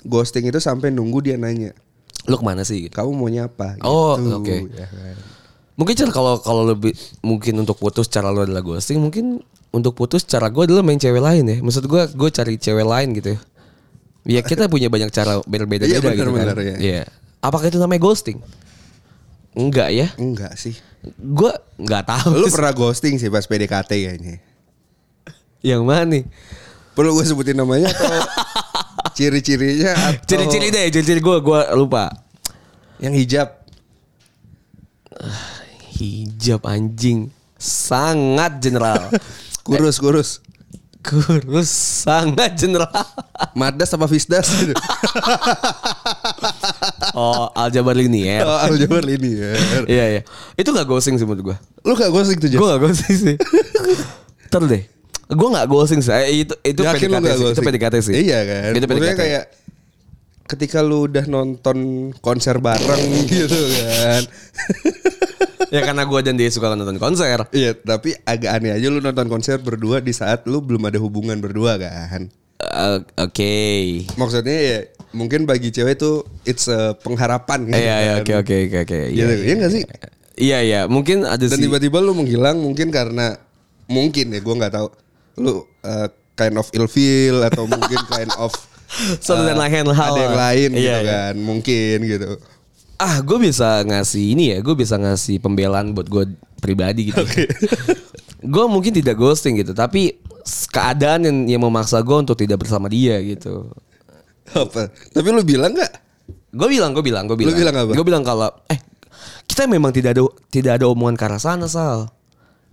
ghosting 0.02 0.48
itu 0.48 0.56
sampai 0.58 0.88
nunggu 0.88 1.20
dia 1.20 1.36
nanya. 1.36 1.76
Lu 2.24 2.40
ke 2.40 2.44
mana 2.44 2.64
sih 2.64 2.88
gitu? 2.88 2.96
Kamu 2.96 3.12
maunya 3.12 3.46
apa? 3.46 3.76
Oh, 3.84 4.16
Gitu, 4.16 4.40
oke. 4.40 4.56
ya 4.72 4.88
kan. 4.88 5.16
Mungkin 5.76 5.94
cara 5.96 6.10
kalau 6.12 6.34
kalau 6.40 6.62
lebih 6.64 6.92
mungkin 7.20 7.60
untuk 7.60 7.76
putus 7.76 8.08
cara 8.08 8.28
lu 8.28 8.44
adalah 8.44 8.60
ghosting, 8.60 9.00
mungkin 9.00 9.40
untuk 9.70 9.96
putus 9.96 10.24
cara 10.24 10.48
gue 10.48 10.64
adalah 10.64 10.80
main 10.84 11.00
cewek 11.00 11.20
lain 11.20 11.44
ya. 11.44 11.56
Maksud 11.60 11.84
gue 11.84 12.02
gue 12.10 12.28
cari 12.32 12.56
cewek 12.56 12.84
lain 12.84 13.12
gitu 13.16 13.36
ya. 13.36 13.38
Ya 14.22 14.40
kita 14.40 14.68
punya 14.68 14.86
banyak 14.86 15.08
cara 15.08 15.40
berbeda-beda 15.42 15.88
Iya, 15.88 15.98
gitu 15.98 16.06
kan. 16.06 16.16
benar-benar, 16.16 16.56
ya. 16.58 16.76
Iya. 16.76 17.02
Apakah 17.40 17.66
itu 17.66 17.80
namanya 17.80 18.00
ghosting? 18.00 18.38
Enggak 19.50 19.88
ya. 19.90 20.12
Enggak 20.14 20.54
sih. 20.54 20.76
Gue 21.16 21.50
nggak 21.76 22.04
tahu. 22.04 22.36
Lu 22.36 22.48
pernah 22.48 22.70
ghosting 22.70 23.16
sih 23.16 23.26
pas 23.26 23.42
PDKT 23.42 23.90
kayaknya. 23.90 24.36
Yang 25.60 25.82
mana 25.82 26.04
nih? 26.06 26.24
Perlu 26.92 27.16
gue 27.16 27.24
sebutin 27.24 27.56
namanya 27.56 27.88
atau 27.88 28.06
ciri-cirinya 29.16 29.92
atau 29.96 30.26
Ciri-ciri 30.26 30.68
deh, 30.68 30.86
ciri-ciri 30.90 31.18
gue 31.18 31.36
gue 31.38 31.60
lupa. 31.72 32.12
yang 32.98 33.16
hijab. 33.16 33.48
Hijab 35.94 36.60
anjing 36.64 37.28
sangat 37.56 38.60
general. 38.60 39.08
Kurus, 39.66 39.96
kurus. 39.96 40.30
Kurus 41.00 41.72
sangat 42.04 42.60
general. 42.60 42.92
Madas 43.56 43.90
apa 43.92 44.06
Fisdas. 44.06 44.48
Oh, 47.10 47.50
Aljabar 47.58 47.96
Linier. 47.98 48.46
Oh, 48.46 48.58
Aljabar 48.70 49.02
ini 49.02 49.34
ya. 49.34 49.52
Iya 49.84 50.04
iya. 50.18 50.22
Itu 50.54 50.70
gak 50.70 50.86
ghosting 50.86 51.18
sih 51.18 51.26
menurut 51.26 51.52
gue. 51.52 51.56
Lu 51.82 51.98
gak 51.98 52.08
ghosting 52.12 52.38
tuh? 52.38 52.48
Gue 52.48 52.66
gak 52.70 52.80
ghosting 52.80 53.16
sih. 53.18 53.36
Ntar 54.48 54.62
deh. 54.70 54.82
Gue 55.26 55.48
gak 55.50 55.66
ghosting 55.66 56.00
sih. 56.00 56.14
Itu 56.46 56.54
itu 56.62 56.80
Yakin 56.86 57.10
PDKT 57.10 57.26
sih. 57.34 57.50
Itu? 57.50 57.60
PDKT 57.60 57.94
sih. 58.00 58.14
Iya 58.14 58.38
kan. 58.46 58.70
Itu 58.78 58.86
Maksudnya 58.86 59.12
PDKT. 59.16 59.20
kayak 59.20 59.44
ketika 60.46 60.78
lu 60.86 61.10
udah 61.10 61.24
nonton 61.26 62.10
konser 62.22 62.62
bareng 62.62 63.04
gitu 63.26 63.58
kan. 63.58 64.22
ya 65.74 65.80
karena 65.82 66.02
gue 66.02 66.20
dan 66.20 66.34
dia 66.34 66.50
suka 66.50 66.72
nonton 66.72 66.98
konser. 66.98 67.38
Iya, 67.50 67.72
tapi 67.74 68.14
agak 68.22 68.50
aneh 68.58 68.74
aja 68.74 68.86
lu 68.86 68.98
nonton 68.98 69.26
konser 69.26 69.56
berdua 69.56 69.98
di 69.98 70.10
saat 70.10 70.44
lu 70.44 70.58
belum 70.58 70.82
ada 70.84 70.98
hubungan 70.98 71.38
berdua 71.38 71.78
kan. 71.78 72.26
Eh, 72.60 72.98
Oke. 73.16 73.56
Maksudnya 74.14 74.58
ya 74.58 74.78
mungkin 75.10 75.42
bagi 75.42 75.70
cewek 75.70 75.96
tuh 75.96 76.22
it's 76.44 76.66
a 76.66 76.92
pengharapan 76.94 77.66
gitu. 77.66 77.78
Iya 77.78 77.96
iya 77.96 78.12
kan. 78.18 78.22
oke 78.22 78.32
oke 78.42 78.54
oke 78.68 78.78
oke. 78.84 78.98
Iya 79.08 79.24
Gitu, 79.26 79.34
iya 79.42 79.54
nggak 79.56 79.72
sih? 79.72 79.82
Iya 80.36 80.58
iya. 80.60 80.80
Mungkin 80.84 81.24
ada 81.24 81.40
Dan 81.40 81.56
sih. 81.56 81.64
tiba-tiba 81.66 81.98
lu 81.98 82.12
menghilang 82.12 82.58
mungkin 82.58 82.90
karena 82.90 83.38
mungkin 83.86 84.30
ya 84.30 84.40
gua 84.40 84.54
nggak 84.60 84.74
tahu 84.74 84.88
lu 85.40 85.52
uh, 85.82 86.06
kind 86.34 86.56
of 86.56 86.68
ilfeel 86.70 87.42
atau 87.42 87.64
mungkin 87.64 87.98
kind 88.12 88.30
of 88.36 88.52
Satu 89.22 89.46
dan 89.46 89.54
uh, 89.54 89.62
lain 89.62 89.86
hal 89.86 90.12
ada 90.12 90.20
yang 90.20 90.34
lain 90.36 90.68
Iya, 90.70 90.78
gitu 90.78 90.90
iya. 90.90 91.10
kan 91.14 91.34
mungkin 91.38 91.96
gitu 92.02 92.30
Ah, 93.00 93.24
gue 93.24 93.38
bisa 93.40 93.80
ngasih 93.80 94.36
ini 94.36 94.52
ya. 94.52 94.58
Gue 94.60 94.76
bisa 94.76 95.00
ngasih 95.00 95.40
pembelaan 95.40 95.96
buat 95.96 96.04
gue 96.06 96.28
pribadi 96.60 97.08
gitu. 97.08 97.24
gue 98.54 98.64
mungkin 98.68 98.92
tidak 98.92 99.16
ghosting 99.16 99.56
gitu, 99.56 99.72
tapi 99.72 100.20
keadaan 100.68 101.24
yang, 101.24 101.38
yang 101.56 101.62
memaksa 101.64 102.04
gue 102.04 102.16
untuk 102.16 102.36
tidak 102.36 102.60
bersama 102.60 102.88
dia 102.92 103.16
gitu. 103.20 103.68
apa 104.50 104.90
tapi 105.14 105.30
lu 105.30 105.46
bilang 105.46 105.70
nggak 105.70 106.10
Gue 106.50 106.66
bilang, 106.66 106.90
gue 106.90 107.04
bilang, 107.06 107.30
gue 107.30 107.38
Lu 107.38 107.46
bilang. 107.46 107.58
bilang 107.62 107.76
apa? 107.78 107.92
Gue 107.94 108.04
bilang 108.04 108.24
kalau 108.26 108.50
eh 108.66 108.78
kita 109.46 109.70
memang 109.70 109.94
tidak 109.94 110.18
ada 110.18 110.22
tidak 110.50 110.72
ada 110.82 110.86
omongan 110.90 111.14
ke 111.14 111.24
arah 111.30 111.38
sana 111.38 111.70
sal. 111.70 112.10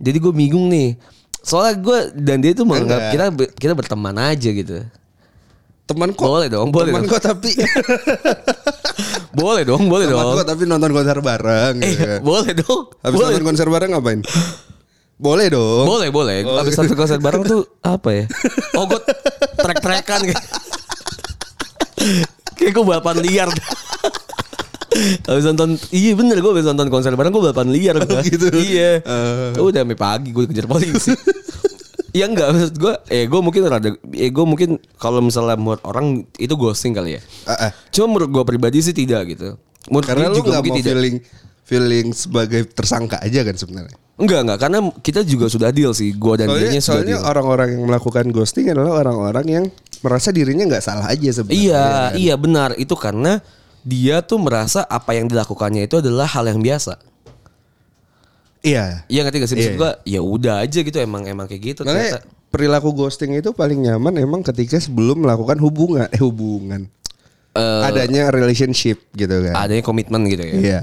Jadi 0.02 0.18
gue 0.18 0.32
bingung 0.34 0.66
nih. 0.66 0.98
Soalnya 1.46 1.78
gue 1.78 1.98
dan 2.18 2.42
dia 2.42 2.50
tuh 2.58 2.66
menganggap 2.66 3.14
Enggak. 3.14 3.14
kita 3.14 3.24
kita 3.54 3.72
berteman 3.78 4.18
aja 4.18 4.50
gitu. 4.50 4.82
Teman 5.88 6.12
kok 6.12 6.28
Boleh 6.28 6.46
dong, 6.46 6.68
boleh 6.68 6.90
teman 6.90 7.04
kok 7.06 7.20
tapi 7.22 7.50
Boleh 9.38 9.62
dong, 9.64 9.86
boleh 9.86 10.04
teman 10.04 10.20
dong. 10.22 10.36
kok 10.36 10.46
tapi 10.46 10.62
nonton 10.64 10.90
konser 10.90 11.18
bareng 11.18 11.74
Eh, 11.78 11.88
gitu 11.88 12.04
kan. 12.04 12.20
boleh 12.22 12.52
dong. 12.54 12.82
habis 12.98 13.16
boleh. 13.16 13.26
nonton 13.30 13.44
konser 13.46 13.66
bareng 13.66 13.90
ngapain 13.90 14.20
boleh 15.16 15.46
dong 15.48 15.84
Boleh, 15.84 16.08
boleh. 16.08 16.38
Oh. 16.42 16.54
Habis 16.56 16.74
satu 16.74 16.94
konser 16.94 17.18
bareng 17.18 17.42
tuh 17.42 17.66
apa 17.80 18.08
ya? 18.12 18.24
Oh, 18.72 18.86
gue 18.86 19.02
trek-trekan 19.56 20.22
kayak. 20.24 20.44
Kayak 22.54 22.72
gue 22.72 22.84
balapan 22.84 23.16
liar. 23.18 23.50
Habis 25.24 25.44
nonton, 25.44 25.74
iya 25.90 26.14
bener 26.14 26.38
gue 26.38 26.50
habis 26.52 26.62
nonton 26.64 26.86
konser 26.86 27.12
bareng 27.12 27.30
gue 27.30 27.42
balapan 27.42 27.66
liar 27.68 27.98
gua. 27.98 28.22
gitu. 28.24 28.46
Iya. 28.52 29.02
Eh. 29.02 29.58
Udah 29.58 29.82
sampai 29.82 29.94
pagi 29.96 30.30
gue 30.30 30.44
kejar 30.44 30.66
polisi. 30.66 31.10
Ya 32.18 32.26
enggak 32.26 32.50
maksud 32.50 32.74
gue, 32.82 32.94
eh 33.14 33.30
gue 33.30 33.40
mungkin 33.40 33.62
rada, 33.70 33.94
eh 33.94 34.30
gue 34.34 34.46
mungkin 34.48 34.82
kalau 34.98 35.22
misalnya 35.22 35.54
menurut 35.54 35.82
orang 35.86 36.26
itu 36.34 36.54
ghosting 36.58 36.90
kali 36.90 37.14
ya. 37.14 37.22
Ah, 37.46 37.68
ah. 37.68 37.70
Cuma 37.94 38.18
menurut 38.18 38.30
gue 38.34 38.42
pribadi 38.42 38.82
sih 38.82 38.90
tidak 38.90 39.22
gitu. 39.30 39.54
Menurut 39.86 40.06
karena 40.10 40.26
dia 40.26 40.34
lu 40.34 40.38
juga 40.42 40.58
mungkin 40.58 40.72
mau 40.74 40.78
tidak. 40.82 40.90
feeling 40.98 41.16
feeling 41.68 42.06
sebagai 42.16 42.66
tersangka 42.74 43.22
aja 43.22 43.46
kan 43.46 43.54
sebenarnya. 43.54 43.96
Enggak 44.18 44.40
enggak 44.42 44.58
karena 44.58 44.78
kita 44.98 45.20
juga 45.22 45.46
sudah 45.46 45.70
deal 45.70 45.94
sih. 45.94 46.10
Gua 46.18 46.34
dan 46.34 46.50
Soalnya, 46.50 46.64
dianya 46.66 46.82
sudah 46.82 46.90
soalnya 46.98 47.16
deal. 47.22 47.30
orang-orang 47.30 47.68
yang 47.78 47.84
melakukan 47.86 48.24
ghosting 48.34 48.66
adalah 48.74 48.92
orang-orang 48.98 49.46
yang 49.46 49.64
merasa 50.02 50.34
dirinya 50.34 50.66
nggak 50.66 50.82
salah 50.82 51.06
aja 51.06 51.30
sebenarnya. 51.30 51.62
Iya, 51.62 51.84
kan? 51.86 52.10
iya 52.18 52.34
benar. 52.34 52.70
Itu 52.74 52.98
karena 52.98 53.38
dia 53.86 54.24
tuh 54.26 54.42
merasa 54.42 54.82
apa 54.90 55.14
yang 55.14 55.30
dilakukannya 55.30 55.86
itu 55.86 56.02
adalah 56.02 56.26
hal 56.26 56.50
yang 56.50 56.58
biasa. 56.58 56.98
Iya. 58.68 58.84
Iya 59.06 59.20
ngerti 59.24 59.36
gak 59.38 59.48
sih 59.48 59.56
maksud 59.56 59.72
Iya. 59.72 59.80
gua? 59.80 59.92
Ya 60.04 60.20
udah 60.20 60.54
aja 60.60 60.78
gitu 60.78 60.98
emang 60.98 61.24
emang 61.24 61.44
kayak 61.44 61.62
gitu 61.64 61.80
Makanya 61.82 62.20
ternyata. 62.20 62.20
perilaku 62.48 62.88
ghosting 62.92 63.32
itu 63.32 63.50
paling 63.50 63.80
nyaman 63.80 64.14
emang 64.16 64.40
ketika 64.42 64.76
sebelum 64.76 65.24
melakukan 65.24 65.56
hubungan, 65.58 66.06
eh 66.06 66.20
hubungan. 66.20 66.86
Eh, 67.52 67.82
Adanya 67.82 68.28
relationship 68.28 69.08
gitu 69.12 69.34
kan. 69.42 69.54
adanya 69.56 69.80
komitmen 69.80 70.22
gitu 70.26 70.44
ya. 70.44 70.54
Iya. 70.54 70.80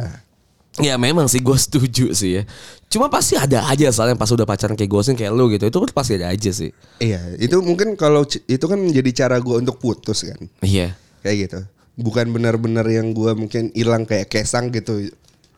Ya 0.75 0.99
memang 0.99 1.31
sih 1.31 1.39
gue 1.39 1.55
setuju 1.61 2.11
sih 2.11 2.31
ya. 2.35 2.43
Cuma 2.85 3.07
pasti 3.07 3.39
ada 3.39 3.63
aja 3.65 3.87
soalnya 3.89 4.15
pas 4.15 4.27
udah 4.27 4.43
pacaran 4.43 4.75
kayak 4.75 4.91
ghosting 4.91 5.15
kayak 5.15 5.31
lu 5.31 5.47
gitu. 5.47 5.63
Itu 5.65 5.79
pasti 5.87 6.19
ada 6.19 6.27
aja 6.27 6.51
sih. 6.51 6.75
Iya, 6.97 7.39
itu 7.39 7.55
mungkin 7.59 7.95
kalau 7.95 8.27
itu 8.27 8.65
kan 8.65 8.75
menjadi 8.75 9.23
cara 9.23 9.39
gua 9.39 9.57
untuk 9.57 9.79
putus 9.79 10.27
kan. 10.27 10.51
Iya. 10.59 10.99
Kayak 11.21 11.37
gitu. 11.47 11.59
Bukan 11.95 12.27
benar-benar 12.29 12.83
yang 12.85 13.15
gua 13.15 13.31
mungkin 13.31 13.71
hilang 13.71 14.03
kayak 14.03 14.27
kesang 14.27 14.67
gitu. 14.67 15.15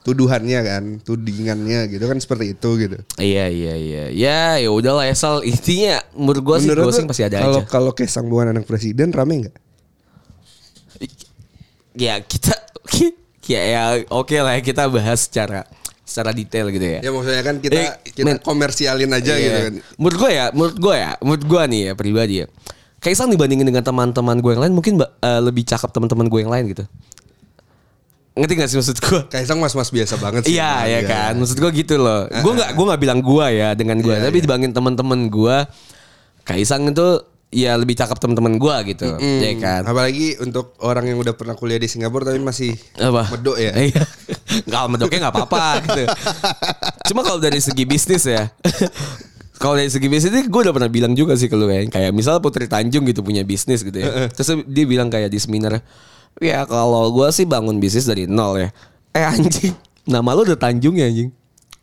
Tuduhannya 0.08 0.60
kan, 0.62 0.84
tudingannya 1.04 1.92
gitu 1.92 2.00
kan 2.02 2.16
seperti 2.16 2.56
itu 2.56 2.70
gitu. 2.80 2.96
Iya 3.20 3.52
iya 3.52 3.74
iya. 3.76 4.04
Ya 4.08 4.40
ya 4.56 4.72
udahlah 4.72 5.04
ya 5.04 5.12
Sal. 5.12 5.44
Intinya 5.44 6.00
menurut 6.16 6.42
gue 6.42 6.58
sih 6.58 6.70
Menurut 6.72 6.88
ghosting 6.88 7.06
lu, 7.06 7.12
pasti 7.12 7.24
ada 7.24 7.38
kalau 7.38 7.60
aja. 7.60 7.68
kalau 7.68 7.92
kesang 7.92 8.26
bukan 8.26 8.52
anak 8.52 8.64
presiden 8.64 9.12
rame 9.12 9.44
nggak? 9.44 9.56
Ya 11.94 12.22
kita 12.22 12.54
ya, 13.52 13.62
ya 13.62 13.82
oke 14.08 14.32
lah 14.34 14.56
ya 14.56 14.62
kita 14.62 14.86
bahas 14.88 15.26
secara 15.26 15.66
secara 16.02 16.32
detail 16.32 16.70
gitu 16.70 16.88
ya. 16.88 17.00
Ya 17.04 17.12
maksudnya 17.12 17.44
kan 17.44 17.56
kita 17.60 17.76
Eh, 17.76 17.92
kita 18.08 18.24
men- 18.24 18.40
komersialin 18.40 19.12
aja 19.12 19.34
Iya. 19.34 19.44
gitu 19.44 19.60
kan. 19.60 19.74
Menurut 19.98 20.18
gue 20.18 20.32
ya, 20.32 20.46
menurut 20.56 20.78
gue 20.78 20.96
ya, 20.96 21.12
menurut 21.20 21.44
gue 21.44 21.62
nih 21.68 21.82
ya 21.82 21.94
pribadi 21.94 22.36
ya. 22.40 22.48
Kaisang 22.98 23.28
dibandingin 23.28 23.68
dengan 23.68 23.84
teman-teman 23.84 24.40
gue 24.40 24.52
yang 24.54 24.64
lain 24.64 24.74
mungkin 24.74 24.94
eh, 24.98 25.42
lebih 25.42 25.64
cakep 25.64 25.90
teman-teman 25.92 26.26
gue 26.26 26.40
yang 26.40 26.50
lain 26.50 26.66
gitu. 26.72 26.88
Ngerti 28.38 28.54
gak 28.56 28.70
sih 28.70 28.78
maksud 28.78 28.98
gue? 28.98 29.20
Kaisang 29.28 29.58
mas-mas 29.58 29.90
biasa 29.90 30.16
banget 30.16 30.46
sih. 30.46 30.54
Iya 30.54 30.72
ya 30.86 31.00
Iya. 31.00 31.00
kan, 31.04 31.34
maksud 31.36 31.58
gue 31.58 31.72
gitu 31.76 31.98
loh. 31.98 32.30
Gue 32.30 32.54
nggak 32.54 32.70
gue 32.72 32.86
nggak 32.86 33.02
bilang 33.02 33.20
gue 33.20 33.46
ya 33.52 33.70
dengan 33.74 33.98
gue, 33.98 34.14
Iya, 34.14 34.24
tapi 34.24 34.38
iya. 34.38 34.44
dibandingin 34.46 34.72
teman-teman 34.72 35.28
gue, 35.28 35.58
Kaisang 36.44 36.88
itu 36.88 37.08
ya 37.48 37.74
lebih 37.74 37.96
cakep 37.96 38.18
teman-teman 38.18 38.56
gue 38.56 38.76
gitu, 38.90 39.08
Hmm, 39.10 39.40
ya 39.40 39.52
kan. 39.58 39.82
Apalagi 39.84 40.36
untuk 40.38 40.76
orang 40.80 41.08
yang 41.08 41.18
udah 41.18 41.32
pernah 41.32 41.54
kuliah 41.54 41.76
di 41.76 41.88
Singapura 41.88 42.24
tapi 42.26 42.40
masih 42.40 42.76
Apa? 42.96 43.28
medok 43.30 43.58
ya. 43.58 43.72
Iya. 43.74 44.04
Kalau 44.72 44.88
medoknya 44.88 45.20
nggak 45.24 45.34
apa-apa 45.34 45.64
gitu. 45.82 46.04
Cuma 47.08 47.24
kalau 47.24 47.40
dari 47.40 47.58
segi 47.58 47.84
bisnis 47.84 48.24
ya. 48.24 48.52
Kalau 49.58 49.74
dari 49.74 49.90
segi 49.90 50.06
bisnis 50.06 50.30
ini 50.30 50.46
gue 50.46 50.62
udah 50.62 50.70
pernah 50.70 50.86
bilang 50.86 51.12
juga 51.12 51.34
sih 51.34 51.48
ke 51.48 51.56
lu 51.56 51.66
ya. 51.66 51.82
Kayak 51.88 52.12
misal 52.12 52.38
Putri 52.38 52.70
Tanjung 52.70 53.04
gitu 53.04 53.24
punya 53.24 53.42
bisnis 53.42 53.82
gitu 53.82 53.96
ya. 53.96 54.30
Terus 54.30 54.62
dia 54.64 54.86
bilang 54.86 55.08
kayak 55.08 55.28
di 55.28 55.40
seminar. 55.40 55.82
Ya 56.38 56.62
kalau 56.70 57.10
gue 57.10 57.28
sih 57.34 57.50
bangun 57.50 57.82
bisnis 57.82 58.06
dari 58.06 58.30
nol 58.30 58.62
ya. 58.62 58.70
Eh 59.18 59.26
anjing. 59.26 59.74
Nama 60.06 60.30
lu 60.38 60.46
udah 60.46 60.60
Tanjung 60.60 60.96
ya 60.96 61.10
anjing. 61.10 61.34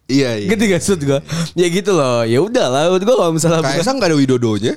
Iya 0.05 0.31
iya. 0.37 0.49
Gitu 0.53 0.63
gak 0.69 0.81
maksud 0.81 1.01
gue? 1.01 1.21
Ya 1.57 1.67
gitu 1.73 1.91
loh. 1.97 2.23
Ya 2.29 2.39
udah 2.39 2.67
lah. 2.71 2.83
Gue 2.95 3.15
kalau 3.17 3.33
misalnya 3.35 3.65
Kaisang 3.65 3.99
gak 3.99 4.13
ada 4.13 4.17
Widodonya. 4.17 4.77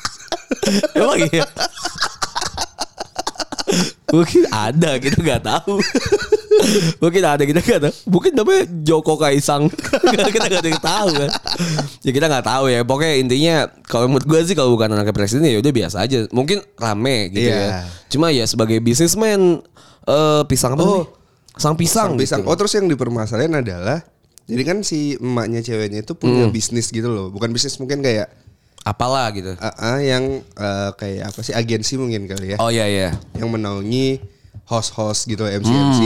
Emang 0.98 1.18
iya. 1.30 1.46
Mungkin 4.12 4.42
ada 4.46 4.90
kita 4.96 5.16
nggak 5.16 5.42
tahu. 5.42 5.80
Mungkin 7.00 7.22
ada 7.24 7.42
kita 7.42 7.58
nggak 7.58 7.80
tahu. 7.80 7.94
Mungkin 8.06 8.32
namanya 8.32 8.62
Joko 8.82 9.16
Kaisang. 9.16 9.72
kita 9.72 10.46
nggak 10.46 10.60
ada 10.60 10.68
yang 10.68 10.84
tahu 10.84 11.08
kan. 11.16 11.30
Ya 12.00 12.10
kita 12.12 12.26
nggak 12.28 12.44
tahu 12.44 12.64
ya. 12.68 12.80
Pokoknya 12.82 13.14
intinya 13.16 13.54
kalau 13.82 14.06
menurut 14.06 14.26
gue 14.26 14.40
sih 14.44 14.52
kalau 14.52 14.70
bukan 14.70 14.92
anaknya 14.92 15.10
presiden 15.10 15.44
ya 15.44 15.58
udah 15.58 15.72
biasa 15.72 15.96
aja. 15.98 16.28
Mungkin 16.28 16.60
rame 16.76 17.32
gitu 17.32 17.48
Iya. 17.48 17.56
ya. 17.56 17.68
Cuma 18.06 18.28
ya 18.28 18.44
sebagai 18.44 18.78
bisnismen 18.78 19.64
eh 20.02 20.42
pisang 20.44 20.76
apa 20.76 20.82
Oh. 20.82 20.88
nih? 20.92 21.04
Sang 21.54 21.74
pisang. 21.74 22.08
Sang 22.12 22.16
pisang. 22.16 22.40
gitu. 22.40 22.48
Oh 22.48 22.56
terus 22.56 22.72
yang 22.72 22.86
dipermasalahin 22.86 23.52
adalah 23.54 24.04
jadi 24.42 24.62
kan 24.62 24.82
si 24.82 25.16
emaknya 25.16 25.62
ceweknya 25.62 26.02
itu 26.02 26.12
punya 26.12 26.44
Hmm. 26.44 26.52
bisnis 26.52 26.90
gitu 26.90 27.08
loh. 27.08 27.30
Bukan 27.30 27.48
bisnis 27.48 27.78
mungkin 27.78 28.02
kayak 28.02 28.28
Apalah 28.82 29.30
gitu. 29.30 29.54
ah, 29.56 29.70
ah, 29.72 29.98
yang 29.98 30.24
eh, 30.42 30.90
kayak 30.92 31.30
apa 31.30 31.40
sih 31.40 31.52
agensi 31.52 31.94
mungkin 31.94 32.26
kali 32.26 32.52
ya. 32.52 32.56
Oh 32.58 32.66
iya 32.66 32.84
iya. 32.84 33.08
Yang 33.32 33.48
menaungi 33.52 34.08
host-host 34.64 35.26
gitu 35.26 35.44
MC-MC. 35.44 36.00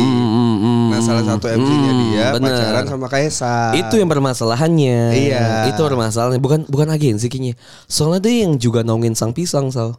nah 0.87 0.99
salah 0.99 1.25
satu 1.25 1.47
MC-nya 1.47 1.93
dia 1.95 2.25
Hmm, 2.27 2.35
bener. 2.37 2.53
pacaran 2.53 2.85
sama 2.87 3.07
Kaisang. 3.07 3.73
Itu 3.75 3.95
yang 3.95 4.09
permasalahannya. 4.09 5.01
Iya. 5.15 5.45
Itu 5.71 5.81
permasalahannya. 5.83 6.37
Bukan 6.39 6.61
bukan 6.67 6.89
agensi 6.91 7.27
kayaknya. 7.27 7.55
Soalnya 7.87 8.21
dia 8.23 8.45
yang 8.45 8.57
juga 8.57 8.81
naungin 8.83 9.12
sang 9.12 9.31
pisang, 9.31 9.69
Sal. 9.69 9.97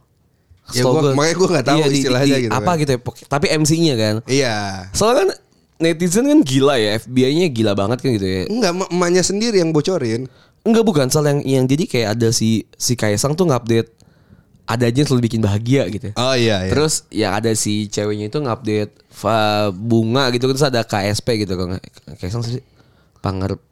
Ya, 0.70 0.84
gua- 0.84 1.16
makanya 1.16 1.36
gua 1.36 1.48
nggak 1.50 1.66
tahu 1.66 1.80
di- 1.82 1.96
istilahnya 1.98 2.36
di- 2.36 2.44
gitu 2.44 2.54
Apa 2.54 2.68
kan. 2.68 2.76
gitu 2.78 2.92
ya. 2.92 3.00
pok- 3.00 3.24
Tapi 3.26 3.46
MC-nya 3.56 3.94
kan. 3.96 4.16
Iya. 4.28 4.56
Soalnya 4.92 5.18
kan 5.18 5.30
netizen 5.80 6.26
kan 6.28 6.40
gila 6.42 6.76
ya. 6.76 6.90
FBI-nya 6.98 7.48
gila 7.48 7.72
banget 7.72 7.98
kan 8.02 8.10
gitu 8.12 8.28
ya. 8.28 8.42
Enggak, 8.46 8.72
em- 8.76 8.92
emaknya 8.92 9.24
sendiri 9.24 9.58
yang 9.58 9.72
bocorin. 9.72 10.28
Enggak 10.68 10.84
bukan 10.84 11.08
Sal 11.08 11.24
yang 11.24 11.40
yang 11.42 11.64
jadi 11.64 11.88
kayak 11.88 12.10
ada 12.14 12.30
si 12.30 12.68
si 12.76 12.94
Kaisang 12.94 13.34
tuh 13.34 13.48
ngupdate 13.48 13.88
ada 14.68 14.84
aja 14.84 15.00
yang 15.00 15.08
selalu 15.08 15.32
bikin 15.32 15.40
bahagia 15.40 15.88
gitu. 15.88 16.12
Oh 16.14 16.36
iya, 16.36 16.68
iya. 16.68 16.72
Terus 16.76 17.08
yang 17.08 17.32
ada 17.32 17.56
si 17.56 17.88
ceweknya 17.88 18.28
itu 18.28 18.38
ngupdate 18.38 18.92
bunga 19.72 20.28
gitu 20.30 20.44
terus 20.46 20.60
ada 20.62 20.84
KSP 20.84 21.48
gitu 21.48 21.56
kan. 21.56 21.80
Kaisang 22.20 22.44
sih 22.44 22.60
Pangarep 23.18 23.64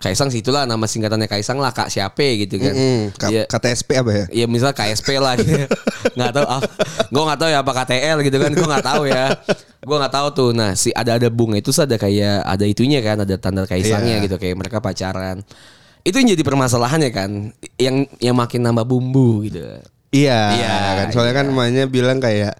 Kaisang 0.00 0.32
sih 0.32 0.40
itulah 0.40 0.64
nama 0.64 0.88
singkatannya 0.88 1.28
Kaisang 1.28 1.60
lah 1.60 1.76
Kak 1.76 1.92
siapa 1.92 2.24
gitu 2.40 2.56
kan. 2.56 2.72
Mm, 2.72 3.02
K- 3.12 3.28
Iya. 3.28 3.42
KTSP 3.44 4.00
apa 4.00 4.10
ya? 4.10 4.24
Ya 4.32 4.46
misal 4.48 4.72
KSP 4.72 5.20
lah 5.20 5.36
gitu. 5.36 5.52
nggak 6.16 6.32
tahu 6.32 6.46
apa. 6.48 6.68
Gue 7.06 7.22
nggak 7.28 7.38
tahu 7.38 7.50
ya 7.52 7.58
apa 7.60 7.72
KTL 7.84 8.16
gitu 8.24 8.36
kan. 8.40 8.50
Gue 8.50 8.64
nggak 8.64 8.86
tahu 8.86 9.02
ya. 9.04 9.24
Gue 9.84 9.96
nggak 10.00 10.14
tahu 10.16 10.26
tuh. 10.32 10.50
Nah 10.56 10.72
si 10.72 10.88
ada 10.90 11.20
ada 11.20 11.28
bunga 11.28 11.60
itu 11.60 11.68
ada 11.76 12.00
kayak 12.00 12.48
ada 12.48 12.64
itunya 12.64 13.04
kan. 13.04 13.20
Ada 13.20 13.36
tanda 13.36 13.68
kaisangnya 13.68 14.18
Iya. 14.18 14.24
gitu 14.24 14.40
kayak 14.40 14.56
mereka 14.56 14.80
pacaran. 14.80 15.44
Itu 16.04 16.16
yang 16.20 16.32
jadi 16.32 16.42
permasalahannya 16.44 17.10
kan. 17.12 17.30
Yang 17.76 17.96
yang 18.20 18.36
makin 18.36 18.60
nambah 18.64 18.84
bumbu 18.88 19.44
gitu. 19.48 19.60
Iya, 20.10 20.40
Iya, 20.58 20.74
kan 20.98 21.06
soalnya 21.14 21.34
kan 21.38 21.46
emaknya 21.54 21.86
bilang 21.86 22.18
kayak 22.18 22.58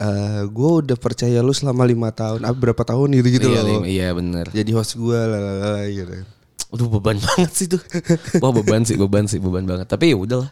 eh 0.00 0.42
gue 0.48 0.70
udah 0.80 0.96
percaya 0.96 1.38
lu 1.44 1.52
selama 1.52 1.84
lima 1.84 2.08
tahun, 2.10 2.42
ah, 2.42 2.56
berapa 2.56 2.82
tahun 2.82 3.20
gitu 3.20 3.28
gitu 3.36 3.46
iya, 3.52 3.60
loh. 3.62 3.82
iya 3.84 4.08
bener. 4.16 4.48
Jadi 4.50 4.70
host 4.72 4.96
gue 4.96 5.14
lalala 5.14 5.84
gitu. 5.86 6.24
Aduh 6.72 6.88
beban 6.88 7.20
banget 7.26 7.52
sih 7.52 7.66
tuh. 7.68 7.82
Wah 8.40 8.50
beban 8.50 8.82
sih, 8.82 8.96
beban 8.96 9.28
sih, 9.28 9.38
beban 9.38 9.68
banget. 9.68 9.86
Tapi 9.86 10.10
ya 10.10 10.16
udahlah. 10.18 10.50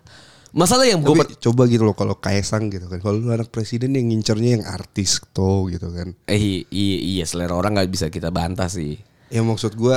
Masalah 0.52 0.88
yang 0.88 1.04
gue 1.04 1.12
coba 1.44 1.68
gitu 1.68 1.84
loh 1.84 1.96
kalau 1.96 2.16
Kaisang 2.20 2.68
gitu 2.68 2.88
kan. 2.92 3.00
Kalau 3.00 3.18
lu 3.20 3.32
anak 3.32 3.48
presiden 3.48 3.96
yang 3.96 4.12
ngincernya 4.12 4.60
yang 4.60 4.64
artis 4.68 5.20
tuh 5.32 5.68
gitu 5.72 5.88
kan. 5.92 6.12
eh 6.28 6.64
iya, 6.68 6.96
iya 7.00 7.24
selera 7.24 7.56
orang 7.56 7.76
nggak 7.76 7.90
bisa 7.90 8.06
kita 8.12 8.28
bantah 8.28 8.68
sih. 8.68 9.00
Ya 9.32 9.40
maksud 9.44 9.76
gue 9.76 9.96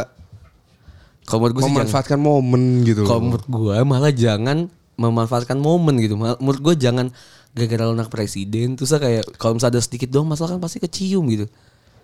Kalau 1.26 1.46
menurut 1.46 1.56
gue 1.56 1.62
sih 1.62 1.70
jangan, 1.70 1.86
memanfaatkan 1.86 2.20
momen 2.20 2.64
gitu 2.82 3.02
kalau 3.06 3.22
menurut 3.22 3.48
gue 3.48 3.76
malah 3.86 4.14
jangan 4.14 4.58
memanfaatkan 5.00 5.58
momen 5.58 5.96
gitu. 6.02 6.16
Menurut 6.18 6.62
gue 6.62 6.76
jangan 6.78 7.10
gara-gara 7.52 7.84
lo 7.84 7.94
anak 7.98 8.08
presiden 8.08 8.80
terus 8.80 8.96
kayak 8.96 9.28
kalau 9.36 9.60
misalnya 9.60 9.80
ada 9.80 9.82
sedikit 9.84 10.08
doang 10.08 10.30
masalah 10.30 10.56
kan 10.56 10.62
pasti 10.62 10.78
kecium 10.80 11.26
gitu. 11.32 11.46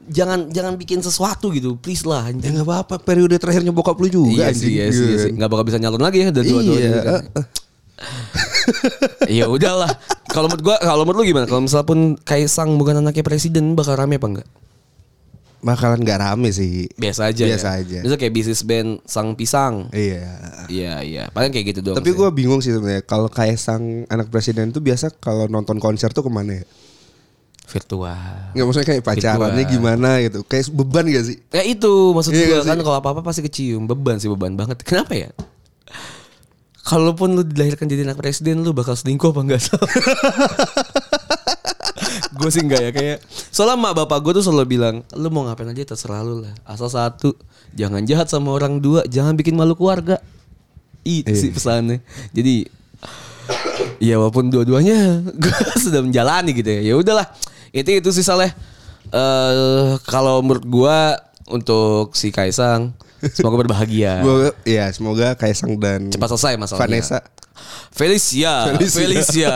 Jangan 0.07 0.53
jangan 0.53 0.77
bikin 0.77 1.01
sesuatu 1.01 1.49
gitu, 1.51 1.75
please 1.77 2.05
lah. 2.05 2.29
Ya 2.29 2.35
anjing. 2.35 2.53
nggak 2.61 2.67
apa-apa 2.67 2.95
periode 3.01 3.35
terakhirnya 3.41 3.73
bokap 3.73 3.97
lu 3.97 4.07
juga 4.07 4.29
iya 4.29 4.53
sih, 4.53 4.77
iya 4.77 4.87
sih, 4.93 5.03
iya 5.03 5.17
sih. 5.27 5.31
Nggak 5.33 5.49
bakal 5.49 5.65
bisa 5.67 5.79
nyalon 5.81 6.01
lagi 6.01 6.23
ya 6.23 6.29
udah 6.31 6.43
dua-dua 6.45 6.75
Iya, 6.77 6.87
gitu 6.87 7.01
kan. 7.03 7.23
Ya 9.27 9.49
udahlah. 9.49 9.89
Kalau 10.29 10.51
menurut 10.51 10.63
gua, 10.63 10.77
kalau 10.77 11.03
menurut 11.07 11.23
lu 11.23 11.25
gimana? 11.33 11.45
Kalau 11.49 11.65
misal 11.65 11.81
pun 11.87 12.19
Kaisang 12.21 12.77
bukan 12.77 12.99
anaknya 12.99 13.25
presiden 13.25 13.73
bakal 13.73 13.97
rame 13.97 14.19
apa 14.19 14.27
enggak? 14.27 14.47
Bakalan 15.57 16.05
gak 16.05 16.21
rame 16.21 16.49
sih. 16.53 16.85
Biasa 16.95 17.33
aja. 17.33 17.43
Biasa 17.43 17.67
ya? 17.73 17.81
aja. 17.81 17.99
Misal 18.05 18.17
kayak 18.21 18.33
bisnis 18.33 18.61
band 18.61 19.01
Sang 19.09 19.33
Pisang. 19.33 19.89
Iya. 19.89 20.27
Iya, 20.69 20.93
iya. 21.01 21.23
Paling 21.33 21.49
kayak 21.49 21.73
gitu 21.73 21.79
doang. 21.81 21.97
Tapi 21.97 22.13
gue 22.13 22.29
bingung 22.33 22.61
sih 22.61 22.71
sebenarnya 22.71 23.01
kalau 23.03 23.27
Kaisang 23.27 24.05
anak 24.07 24.29
presiden 24.29 24.69
tuh 24.69 24.83
biasa 24.85 25.13
kalau 25.17 25.49
nonton 25.49 25.81
konser 25.81 26.13
tuh 26.13 26.25
ke 26.25 26.31
mana 26.31 26.61
ya? 26.61 26.65
virtual. 27.67 28.55
Nggak 28.55 28.63
maksudnya 28.63 28.87
kayak 28.87 29.03
pacarannya 29.03 29.63
Gitu, 29.67 29.73
gimana 29.75 30.09
gitu. 30.23 30.39
Kayak 30.47 30.71
beban 30.71 31.05
gak 31.11 31.25
sih? 31.27 31.37
Ya 31.51 31.63
itu 31.67 32.15
maksud 32.15 32.31
Iya 32.31 32.39
gua 32.47 32.47
nggak 32.63 32.67
kan 32.71 32.79
kalau 32.79 32.97
apa-apa 33.03 33.21
pasti 33.27 33.43
kecium, 33.43 33.83
beban 33.85 34.23
sih 34.23 34.31
beban 34.31 34.55
banget. 34.55 34.79
Kenapa 34.87 35.11
ya? 35.13 35.29
Kalaupun 36.87 37.35
lu 37.35 37.43
dilahirkan 37.43 37.91
jadi 37.91 38.07
anak 38.07 38.23
presiden 38.23 38.63
lu 38.63 38.71
bakal 38.71 38.95
selingkuh 38.95 39.35
apa 39.35 39.41
enggak? 39.43 39.59
gue 42.47 42.53
sih 42.55 42.63
enggak 42.63 42.79
ya 42.79 42.91
kayak 42.95 43.17
soalnya 43.51 43.75
mak 43.75 43.93
bapak 43.99 44.23
gue 44.23 44.39
tuh 44.39 44.43
selalu 44.47 44.79
bilang 44.79 44.95
lu 45.19 45.27
mau 45.27 45.43
ngapain 45.43 45.67
aja 45.67 45.83
terserah 45.83 46.23
lu 46.23 46.47
lah 46.47 46.55
asal 46.63 46.87
satu 46.87 47.35
jangan 47.75 47.99
jahat 48.07 48.31
sama 48.31 48.55
orang 48.55 48.79
dua 48.79 49.03
jangan 49.11 49.35
bikin 49.35 49.59
malu 49.59 49.75
keluarga 49.75 50.23
itu 51.03 51.27
sih 51.35 51.51
pesannya 51.51 51.99
jadi 52.31 52.71
ya 53.99 54.15
walaupun 54.15 54.47
dua-duanya 54.47 55.19
gue 55.43 55.59
sudah 55.75 55.99
menjalani 55.99 56.55
gitu 56.55 56.71
ya 56.71 56.81
ya 56.87 56.93
udahlah 56.95 57.27
itu 57.75 57.99
itu 57.99 58.09
sih 58.15 58.23
saleh 58.23 58.55
eh 59.11 59.99
kalau 60.07 60.39
menurut 60.39 60.63
gue 60.63 60.99
untuk 61.47 62.13
si 62.13 62.29
Kaisang. 62.29 62.93
Semoga 63.33 63.65
berbahagia. 63.65 64.21
Gua 64.25 64.53
ya 64.67 64.91
semoga 64.93 65.33
Kaisang 65.33 65.79
dan 65.79 66.11
Cepat 66.11 66.29
selesai 66.35 66.53
masalahnya. 66.59 66.85
Vanessa. 66.85 67.19
Felicia, 67.89 68.77
Felicia. 68.77 69.01
Felicia. 69.01 69.55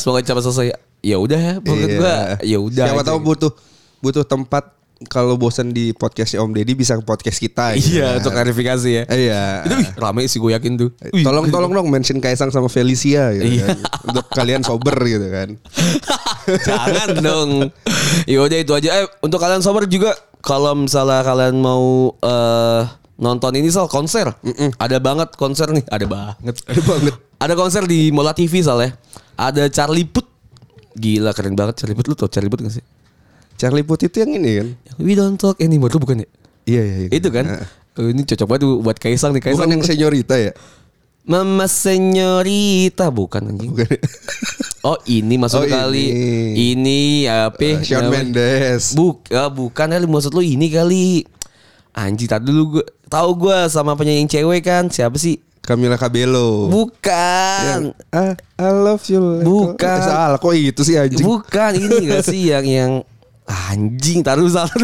Semoga 0.00 0.24
cepat 0.24 0.42
selesai. 0.48 0.91
Ya 1.02 1.18
udah 1.18 1.34
ya, 1.36 1.54
menurut 1.58 1.88
Iya. 1.88 1.98
gua 1.98 2.16
ya 2.40 2.58
udah. 2.58 2.84
Siapa 2.88 3.02
aja 3.02 3.08
tahu 3.10 3.18
butuh 3.20 3.52
butuh 3.98 4.22
tempat 4.22 4.64
kalau 5.04 5.34
bosan 5.34 5.70
di 5.70 5.90
podcastnya 5.90 6.38
Om 6.38 6.54
Deddy 6.54 6.72
bisa 6.72 6.94
ke 6.94 7.02
podcast 7.02 7.36
kita. 7.36 7.74
gitu 7.74 7.98
Iya, 7.98 8.06
kan. 8.06 8.18
untuk 8.22 8.30
klarifikasi 8.32 8.88
ya. 8.88 9.04
Iya. 9.04 9.42
Itu 9.62 9.74
wih, 9.76 9.88
rame 9.98 10.22
sih 10.24 10.38
gue 10.38 10.50
yakin 10.52 10.72
tuh. 10.78 10.90
Wih. 11.10 11.26
Tolong 11.26 11.50
tolong 11.50 11.74
dong 11.74 11.90
mention 11.90 12.16
Kaisang 12.16 12.48
sama 12.48 12.66
Felicia 12.66 13.34
gitu 13.34 13.50
Iya. 13.58 13.66
kan. 13.66 13.78
Untuk 14.06 14.24
kalian 14.30 14.62
sober 14.62 14.94
gitu 15.02 15.26
kan. 15.26 15.48
Jangan 16.70 17.10
dong. 17.18 17.50
Ya 18.24 18.38
udah 18.38 18.58
itu 18.58 18.72
aja. 18.72 18.88
Eh 18.96 19.06
untuk 19.20 19.38
kalian 19.38 19.58
sober 19.60 19.86
juga 19.86 20.14
kalau 20.38 20.74
misalnya 20.76 21.22
kalian 21.22 21.58
mau 21.58 22.14
eh 22.16 22.82
nonton 23.18 23.54
ini 23.54 23.70
soal 23.70 23.86
konser, 23.86 24.30
ada 24.76 24.96
banget 24.98 25.34
konser 25.34 25.66
nih, 25.68 25.82
ada 25.88 26.06
banget. 26.06 26.54
Ada 26.64 26.78
banget. 26.80 27.14
Ada 27.38 27.54
konser 27.54 27.82
di 27.86 28.10
Mola 28.10 28.30
TV 28.32 28.62
soalnya. 28.62 28.94
Ada 29.34 29.66
Charlie 29.66 30.06
Put. 30.06 30.30
Gila 30.92 31.30
keren 31.32 31.56
banget 31.56 31.80
Charlie 31.80 31.96
Put 31.96 32.06
lu 32.08 32.14
tau 32.14 32.28
Charlie 32.28 32.52
Put 32.52 32.60
gak 32.62 32.74
sih? 32.76 32.84
Charlie 33.56 33.84
Put 33.84 34.02
itu 34.02 34.16
yang 34.20 34.32
ini 34.36 34.50
kan. 34.60 34.68
We 35.00 35.14
don't 35.14 35.36
talk 35.36 35.56
anymore 35.58 35.88
itu 35.88 35.98
bukan 35.98 36.24
ya? 36.24 36.28
Iya 36.64 36.82
iya. 36.82 36.94
iya. 37.06 37.08
Itu 37.10 37.28
kan? 37.32 37.44
Nah. 37.48 37.66
Oh, 37.92 38.08
ini 38.08 38.24
cocok 38.24 38.46
banget 38.48 38.62
buat 38.80 38.96
Kaisang 38.96 39.36
nih 39.36 39.42
Kaisang. 39.44 39.68
Bukan 39.68 39.72
yang 39.76 39.84
senyorita 39.84 40.40
ya? 40.40 40.52
Mama 41.22 41.70
Senyorita 41.70 43.12
bukan 43.12 43.54
anjing. 43.54 43.70
Bukan. 43.70 43.86
Oh 44.82 44.98
ini 45.06 45.38
maksud 45.38 45.62
Oh, 45.62 45.68
kali 45.70 46.10
ini. 46.10 46.74
ini 46.74 47.00
apa? 47.30 47.54
Eh, 47.62 47.78
Shawn? 47.86 48.10
Mendes. 48.10 48.98
Buk, 48.98 49.30
ah, 49.30 49.46
bukan 49.46 49.86
kali 49.94 50.06
maksud 50.10 50.34
lu 50.34 50.42
ini 50.42 50.66
kali. 50.66 51.22
Anjing 51.94 52.26
tadi 52.26 52.50
dulu 52.50 52.80
gue 52.80 52.84
tahu 53.06 53.46
gue 53.46 53.58
sama 53.70 53.94
penyanyi 53.94 54.26
cewek 54.26 54.66
kan 54.66 54.90
siapa 54.90 55.14
sih? 55.14 55.38
Camila 55.62 55.94
Cabello. 55.94 56.66
Bukan. 56.68 57.94
Ah, 58.10 58.34
I 58.58 58.68
love 58.74 59.06
you. 59.06 59.22
like- 59.22 59.46
Bukan. 59.46 59.98
Eh, 59.98 60.02
salah 60.02 60.38
kok 60.38 60.52
itu 60.52 60.82
sih 60.82 60.98
anjing. 60.98 61.22
Bukan 61.22 61.72
ini 61.78 61.96
gak 62.10 62.24
sih 62.26 62.50
yang 62.50 62.66
yang 62.66 62.92
anjing 63.46 64.26
taruh 64.26 64.50
salah. 64.50 64.74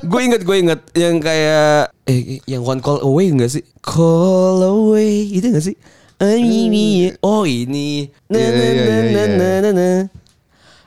gue 0.00 0.20
inget 0.24 0.40
gue 0.40 0.56
inget 0.56 0.80
yang 0.96 1.20
kayak 1.20 1.92
eh 2.08 2.40
yang 2.48 2.64
one 2.64 2.80
call 2.80 3.04
away 3.04 3.28
gak 3.28 3.52
sih? 3.52 3.64
Call 3.80 4.64
away 4.64 5.28
itu 5.28 5.52
gak 5.52 5.64
sih? 5.64 5.76
Ini 6.18 7.14
oh 7.22 7.44
ini 7.44 8.10
na 8.26 8.34
na 8.34 8.42
iya, 8.42 8.50
na 8.50 8.64
iya, 8.64 8.74
na 8.74 8.94
iya. 9.06 9.26
na 9.28 9.48
na 9.60 9.70
na. 9.70 9.88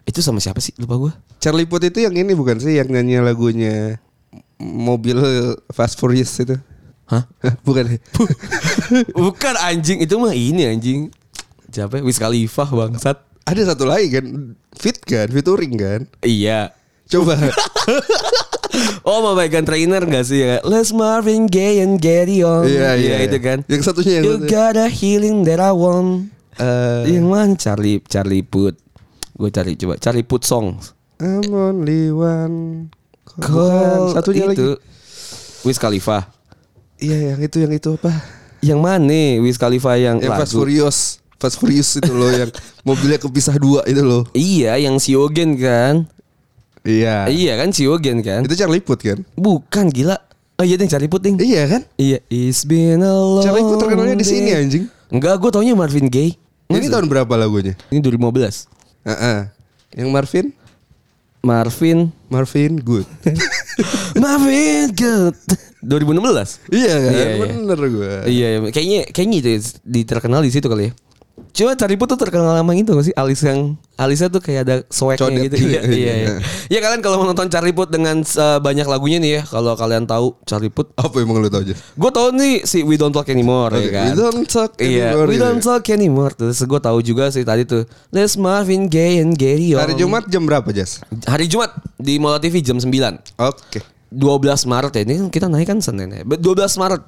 Itu 0.03 0.19
sama 0.19 0.41
siapa 0.41 0.57
sih? 0.57 0.73
Lupa 0.75 0.97
gue. 0.97 1.13
Charlie 1.37 1.63
Puth 1.63 1.85
itu 1.85 2.01
yang 2.01 2.17
ini 2.17 2.33
bukan 2.33 2.57
sih 2.57 2.75
yang 2.75 2.89
nyanyi 2.89 3.21
lagunya 3.21 4.01
mobil 4.59 5.21
Fast 5.69 5.95
Furious 5.95 6.33
itu? 6.35 6.57
Hah? 7.11 7.23
bukan. 7.67 7.99
Bukan 9.27 9.55
anjing 9.59 9.99
itu 9.99 10.15
mah 10.15 10.31
ini 10.31 10.63
anjing. 10.71 11.11
Siapa? 11.67 11.99
ya? 11.99 12.03
Wiz 12.03 12.15
Khalifa 12.15 12.63
bangsat. 12.65 13.19
Ada 13.43 13.75
satu 13.75 13.83
lagi 13.83 14.07
kan 14.15 14.55
fit 14.71 14.95
kan, 15.03 15.27
featuring 15.27 15.75
kan. 15.75 15.99
Iya. 16.23 16.71
Coba. 17.07 17.35
Oh 19.03 19.19
mau 19.19 19.35
Megan 19.35 19.67
Trainer 19.67 19.99
gak 19.99 20.23
sih 20.23 20.47
ya? 20.47 20.63
Let's 20.63 20.95
Marvin 20.95 21.43
Gaye 21.43 21.83
and 21.83 21.99
Gary 21.99 22.39
on. 22.39 22.63
Iya, 22.63 22.95
iya, 22.95 23.15
itu 23.19 23.35
iya. 23.35 23.43
kan. 23.43 23.57
Yang 23.67 23.81
satunya 23.83 24.13
yang 24.15 24.23
You 24.23 24.33
satu. 24.39 24.47
got 24.47 24.75
a 24.79 24.87
healing 24.87 25.43
that 25.43 25.59
I 25.59 25.75
want. 25.75 26.31
Eh, 26.55 27.19
yang 27.19 27.27
mana 27.27 27.59
Charlie 27.59 27.99
Charlie 28.07 28.47
Put? 28.47 28.79
Gue 29.35 29.51
cari 29.51 29.75
coba 29.75 29.99
Charlie 29.99 30.23
Put 30.23 30.47
songs. 30.47 30.95
I'm 31.19 31.51
only 31.51 32.15
one. 32.15 32.87
Bukan, 33.27 33.43
Call 33.43 34.03
satunya 34.15 34.47
itu. 34.47 34.51
lagi. 34.55 34.63
Wiz 35.67 35.75
Khalifa. 35.75 36.31
Iya, 37.01 37.33
yang 37.33 37.39
itu 37.41 37.57
yang 37.65 37.73
itu 37.73 37.89
apa? 37.97 38.13
Yang 38.61 38.79
mana 38.79 39.21
Wiz 39.41 39.57
Khalifa 39.57 39.97
yang, 39.97 40.21
Yang 40.21 40.37
Fast 40.37 40.53
lagu? 40.53 40.57
Furious. 40.61 40.97
Fast 41.41 41.57
Furious 41.57 41.89
itu 41.97 42.13
loh 42.13 42.29
yang 42.29 42.53
mobilnya 42.85 43.17
kepisah 43.17 43.57
dua 43.57 43.81
itu 43.89 44.05
loh. 44.05 44.29
Iya, 44.37 44.77
yang 44.77 45.01
Siogen 45.01 45.57
kan? 45.57 46.05
Iya. 46.85 47.25
Iya 47.25 47.57
kan 47.57 47.73
Siogen 47.73 48.21
kan? 48.21 48.45
Itu 48.45 48.53
Charlie 48.53 48.85
Puth 48.85 49.01
kan? 49.01 49.25
Bukan 49.33 49.89
gila. 49.89 50.21
Oh 50.61 50.65
iya 50.65 50.77
ding 50.77 50.85
Charlie 50.85 51.09
Put 51.09 51.25
ding. 51.25 51.41
Iya 51.41 51.65
kan? 51.65 51.81
Iya, 51.97 52.21
it's 52.29 52.61
been 52.69 53.01
a 53.01 53.09
long 53.09 53.41
Charlie 53.41 53.65
Puth 53.65 53.81
terkenalnya 53.81 54.13
di 54.13 54.27
sini 54.29 54.53
anjing. 54.53 54.85
Enggak, 55.09 55.41
gue 55.41 55.49
taunya 55.49 55.73
Marvin 55.73 56.05
Gaye. 56.05 56.37
Ini 56.69 56.85
tahun 56.85 57.09
berapa 57.09 57.33
lagunya? 57.33 57.73
Ini 57.89 57.97
2015. 57.97 58.69
Heeh. 59.09 59.39
Yang 59.97 60.09
Marvin? 60.13 60.45
Marvin 61.41 62.13
Marvin 62.29 62.77
Good. 62.77 63.09
Marvin 64.21 64.93
good 64.93 65.33
2016 65.81 66.71
iya 66.71 66.93
kan? 66.95 67.11
Iya, 67.11 67.25
iya. 67.25 67.37
Bener 67.41 67.79
gue. 67.79 68.11
iya 68.29 68.47
iya. 68.55 68.59
kayaknya 68.69 68.99
kayaknya 69.09 69.37
itu 69.41 69.49
di 69.81 70.01
terkenal 70.05 70.41
di 70.45 70.51
situ 70.53 70.69
kali 70.69 70.89
ya 70.89 70.93
Cuma 71.51 71.75
Cariput 71.75 72.07
tuh 72.07 72.19
terkenal 72.19 72.55
sama 72.55 72.71
itu 72.77 72.95
gak 72.95 73.05
sih 73.11 73.15
Alis 73.17 73.43
yang 73.43 73.75
Alisnya 73.99 74.31
tuh 74.31 74.39
kayak 74.39 74.61
ada 74.65 74.75
swagnya 74.87 75.27
Codet. 75.27 75.43
gitu 75.51 75.55
iya, 75.67 75.81
iya, 75.83 76.13
iya. 76.15 76.33
Ya 76.71 76.79
kalian 76.79 77.03
kalau 77.03 77.19
mau 77.21 77.27
nonton 77.27 77.51
Cariput 77.51 77.91
dengan 77.91 78.23
uh, 78.23 78.59
banyak 78.63 78.87
lagunya 78.87 79.19
nih 79.19 79.31
ya 79.39 79.41
Kalau 79.43 79.75
kalian 79.75 80.07
tahu 80.07 80.37
Cariput 80.47 80.95
Apa 80.95 81.19
emang 81.19 81.43
lu 81.43 81.51
tau 81.51 81.59
aja? 81.65 81.75
Gue 81.75 82.11
tau 82.13 82.31
nih 82.31 82.63
si 82.63 82.87
We 82.87 82.95
Don't 82.95 83.11
Talk 83.11 83.27
Anymore 83.27 83.75
Oke, 83.75 83.83
ya 83.83 83.91
kan 83.91 84.05
We 84.07 84.11
Don't 84.15 84.47
Talk 84.47 84.71
Iya 84.79 85.11
Anymore, 85.11 85.27
We 85.27 85.35
gitu 85.35 85.43
Don't 85.43 85.59
ya. 85.59 85.65
Talk 85.67 85.83
Anymore 85.91 86.33
Terus 86.39 86.59
gue 86.63 86.79
tahu 86.79 86.99
juga 87.03 87.23
sih 87.35 87.43
tadi 87.43 87.63
tuh 87.67 87.83
Let's 88.15 88.39
Marvin 88.39 88.87
Gaye 88.87 89.19
and 89.19 89.35
Gary 89.35 89.75
on 89.75 89.83
Hari 89.83 89.99
Jumat 89.99 90.23
jam 90.31 90.47
berapa 90.47 90.69
Jas? 90.71 91.03
Hari 91.27 91.51
Jumat 91.51 91.75
di 91.99 92.15
Mola 92.15 92.39
TV 92.39 92.63
jam 92.63 92.79
9 92.79 92.87
Oke. 93.43 94.00
12 94.11 94.43
Maret 94.67 94.91
ya 94.91 95.01
ini 95.01 95.13
kan 95.17 95.27
kita 95.29 95.47
naik 95.47 95.65
kan 95.65 95.79
Senin 95.79 96.11
ya. 96.11 96.21
12 96.21 96.43
Maret 96.75 97.01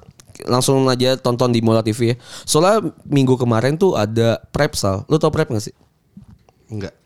langsung 0.44 0.82
aja 0.84 1.14
tonton 1.14 1.48
di 1.48 1.60
Mola 1.60 1.80
TV 1.80 2.12
ya. 2.12 2.16
Soalnya 2.42 2.80
minggu 3.04 3.36
kemarin 3.36 3.76
tuh 3.76 3.94
ada 3.94 4.40
prep 4.50 4.74
sal. 4.74 5.04
Lu 5.06 5.14
tau 5.14 5.28
prep 5.28 5.46
gak 5.46 5.62
sih? 5.62 5.74
Enggak. 6.66 6.96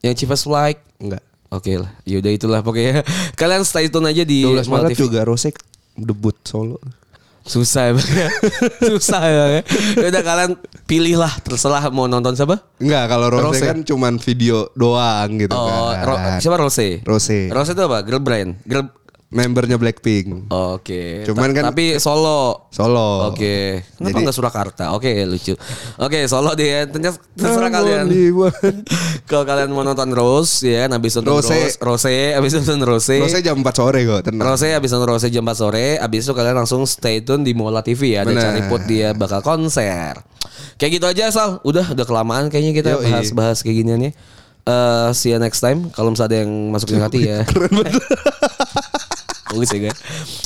Yang 0.00 0.14
Chivas 0.18 0.42
Flight. 0.42 0.78
Enggak. 0.96 1.20
Oke 1.50 1.74
lah, 1.74 1.90
yaudah 2.06 2.30
itulah 2.30 2.62
pokoknya. 2.62 3.02
Kalian 3.40 3.66
stay 3.66 3.90
tune 3.90 4.06
aja 4.06 4.22
di 4.22 4.46
12 4.46 4.70
Mola 4.70 4.86
Maret 4.86 4.94
TV. 4.94 5.02
juga 5.02 5.20
Rosek 5.26 5.58
debut 5.98 6.38
solo. 6.46 6.78
Susah 7.40 7.90
ya, 7.90 7.96
ya. 7.96 8.28
susah 8.92 9.22
ya. 9.24 9.44
ya. 9.58 9.62
Udah 9.98 10.22
kalian 10.22 10.50
pilihlah 10.84 11.40
terserah 11.40 11.88
mau 11.88 12.04
nonton 12.04 12.36
siapa? 12.36 12.60
Enggak, 12.76 13.04
kalau 13.08 13.26
Rose, 13.26 13.58
Rose. 13.58 13.64
kan 13.64 13.78
cuman 13.80 14.20
video 14.20 14.68
doang 14.72 15.40
gitu 15.40 15.50
Oh, 15.50 15.88
kan. 15.90 16.04
Ro- 16.04 16.20
siapa 16.38 16.56
Rose? 16.56 17.00
Rose. 17.02 17.48
Rose 17.48 17.72
itu 17.72 17.82
apa? 17.82 18.04
Girl 18.04 18.20
brand. 18.20 18.54
Girl 18.62 18.86
Membernya 19.30 19.78
Blackpink. 19.78 20.50
Oke. 20.50 21.22
Cuman 21.22 21.54
kan- 21.54 21.70
tapi 21.70 22.02
solo. 22.02 22.66
Solo. 22.74 23.30
Oke. 23.30 23.78
Kenapa 23.94 24.10
Jadi- 24.10 24.24
nggak 24.26 24.34
Surakarta? 24.34 24.84
Oke, 24.90 25.22
lucu. 25.22 25.54
Oke, 26.02 26.26
solo 26.26 26.50
deh. 26.58 26.90
Ternyata 26.90 27.22
terserah 27.38 27.70
kalian. 27.70 28.10
Kalau 29.30 29.46
kalian 29.46 29.70
mau 29.70 29.86
nonton 29.86 30.10
Rose 30.10 30.66
ya, 30.66 30.90
habis 30.90 31.14
nonton 31.14 31.38
Rose. 31.38 31.46
Rose, 31.46 31.78
Rose, 31.78 32.14
habis 32.34 32.58
nonton 32.58 32.82
Rose. 32.82 33.22
Rose 33.22 33.38
jam 33.38 33.54
4 33.54 33.70
sore 33.70 34.02
kok, 34.02 34.20
tenang. 34.26 34.50
Rose 34.50 34.66
habis 34.66 34.90
nonton 34.90 35.08
Rose 35.14 35.30
jam 35.30 35.46
4 35.46 35.54
sore, 35.54 35.86
habis 36.02 36.26
itu 36.26 36.34
kalian 36.34 36.56
langsung 36.58 36.82
stay 36.90 37.22
tune 37.22 37.46
di 37.46 37.54
Mola 37.54 37.86
TV 37.86 38.18
ya. 38.18 38.26
Ada 38.26 38.34
cari 38.34 38.60
put 38.66 38.82
dia 38.90 39.14
bakal 39.14 39.46
konser. 39.46 40.18
Kayak 40.74 40.90
gitu 40.98 41.06
aja 41.06 41.30
Sal. 41.30 41.62
Udah 41.62 41.86
udah 41.94 42.02
kelamaan 42.02 42.50
kayaknya 42.50 42.74
kita 42.74 42.90
bahas-bahas 42.98 43.62
kayak 43.62 43.78
ginian 43.78 44.10
ya. 44.10 44.12
Eh, 44.66 45.08
see 45.14 45.30
you 45.30 45.38
next 45.38 45.62
time. 45.62 45.88
Kalau 45.94 46.10
misalnya 46.10 46.34
ada 46.34 46.38
yang 46.42 46.52
masukin 46.74 46.98
ke 46.98 47.04
hati 47.06 47.20
ya. 47.30 47.38
Keren 47.46 47.70
banget. 47.78 47.94
Bagus 49.50 49.68
ya 49.74 49.90
kan. 49.90 49.96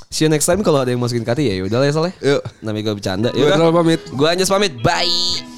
See 0.09 0.25
you 0.25 0.31
next 0.33 0.49
time 0.49 0.65
kalau 0.65 0.81
ada 0.81 0.91
yang 0.91 1.01
masukin 1.01 1.23
ke 1.23 1.31
hati 1.31 1.45
ya. 1.47 1.61
Udah 1.65 1.79
lah 1.79 1.87
ya 1.89 1.93
Sal 1.93 2.09
ya. 2.09 2.13
Yuk. 2.25 2.43
Namanya 2.65 2.83
gue 2.89 2.95
bercanda. 2.97 3.29
Gue 3.31 3.49
Ronald 3.49 3.75
pamit. 3.77 4.01
Gue 4.09 4.27
Anjas 4.27 4.49
pamit. 4.49 4.73
Bye. 4.81 5.54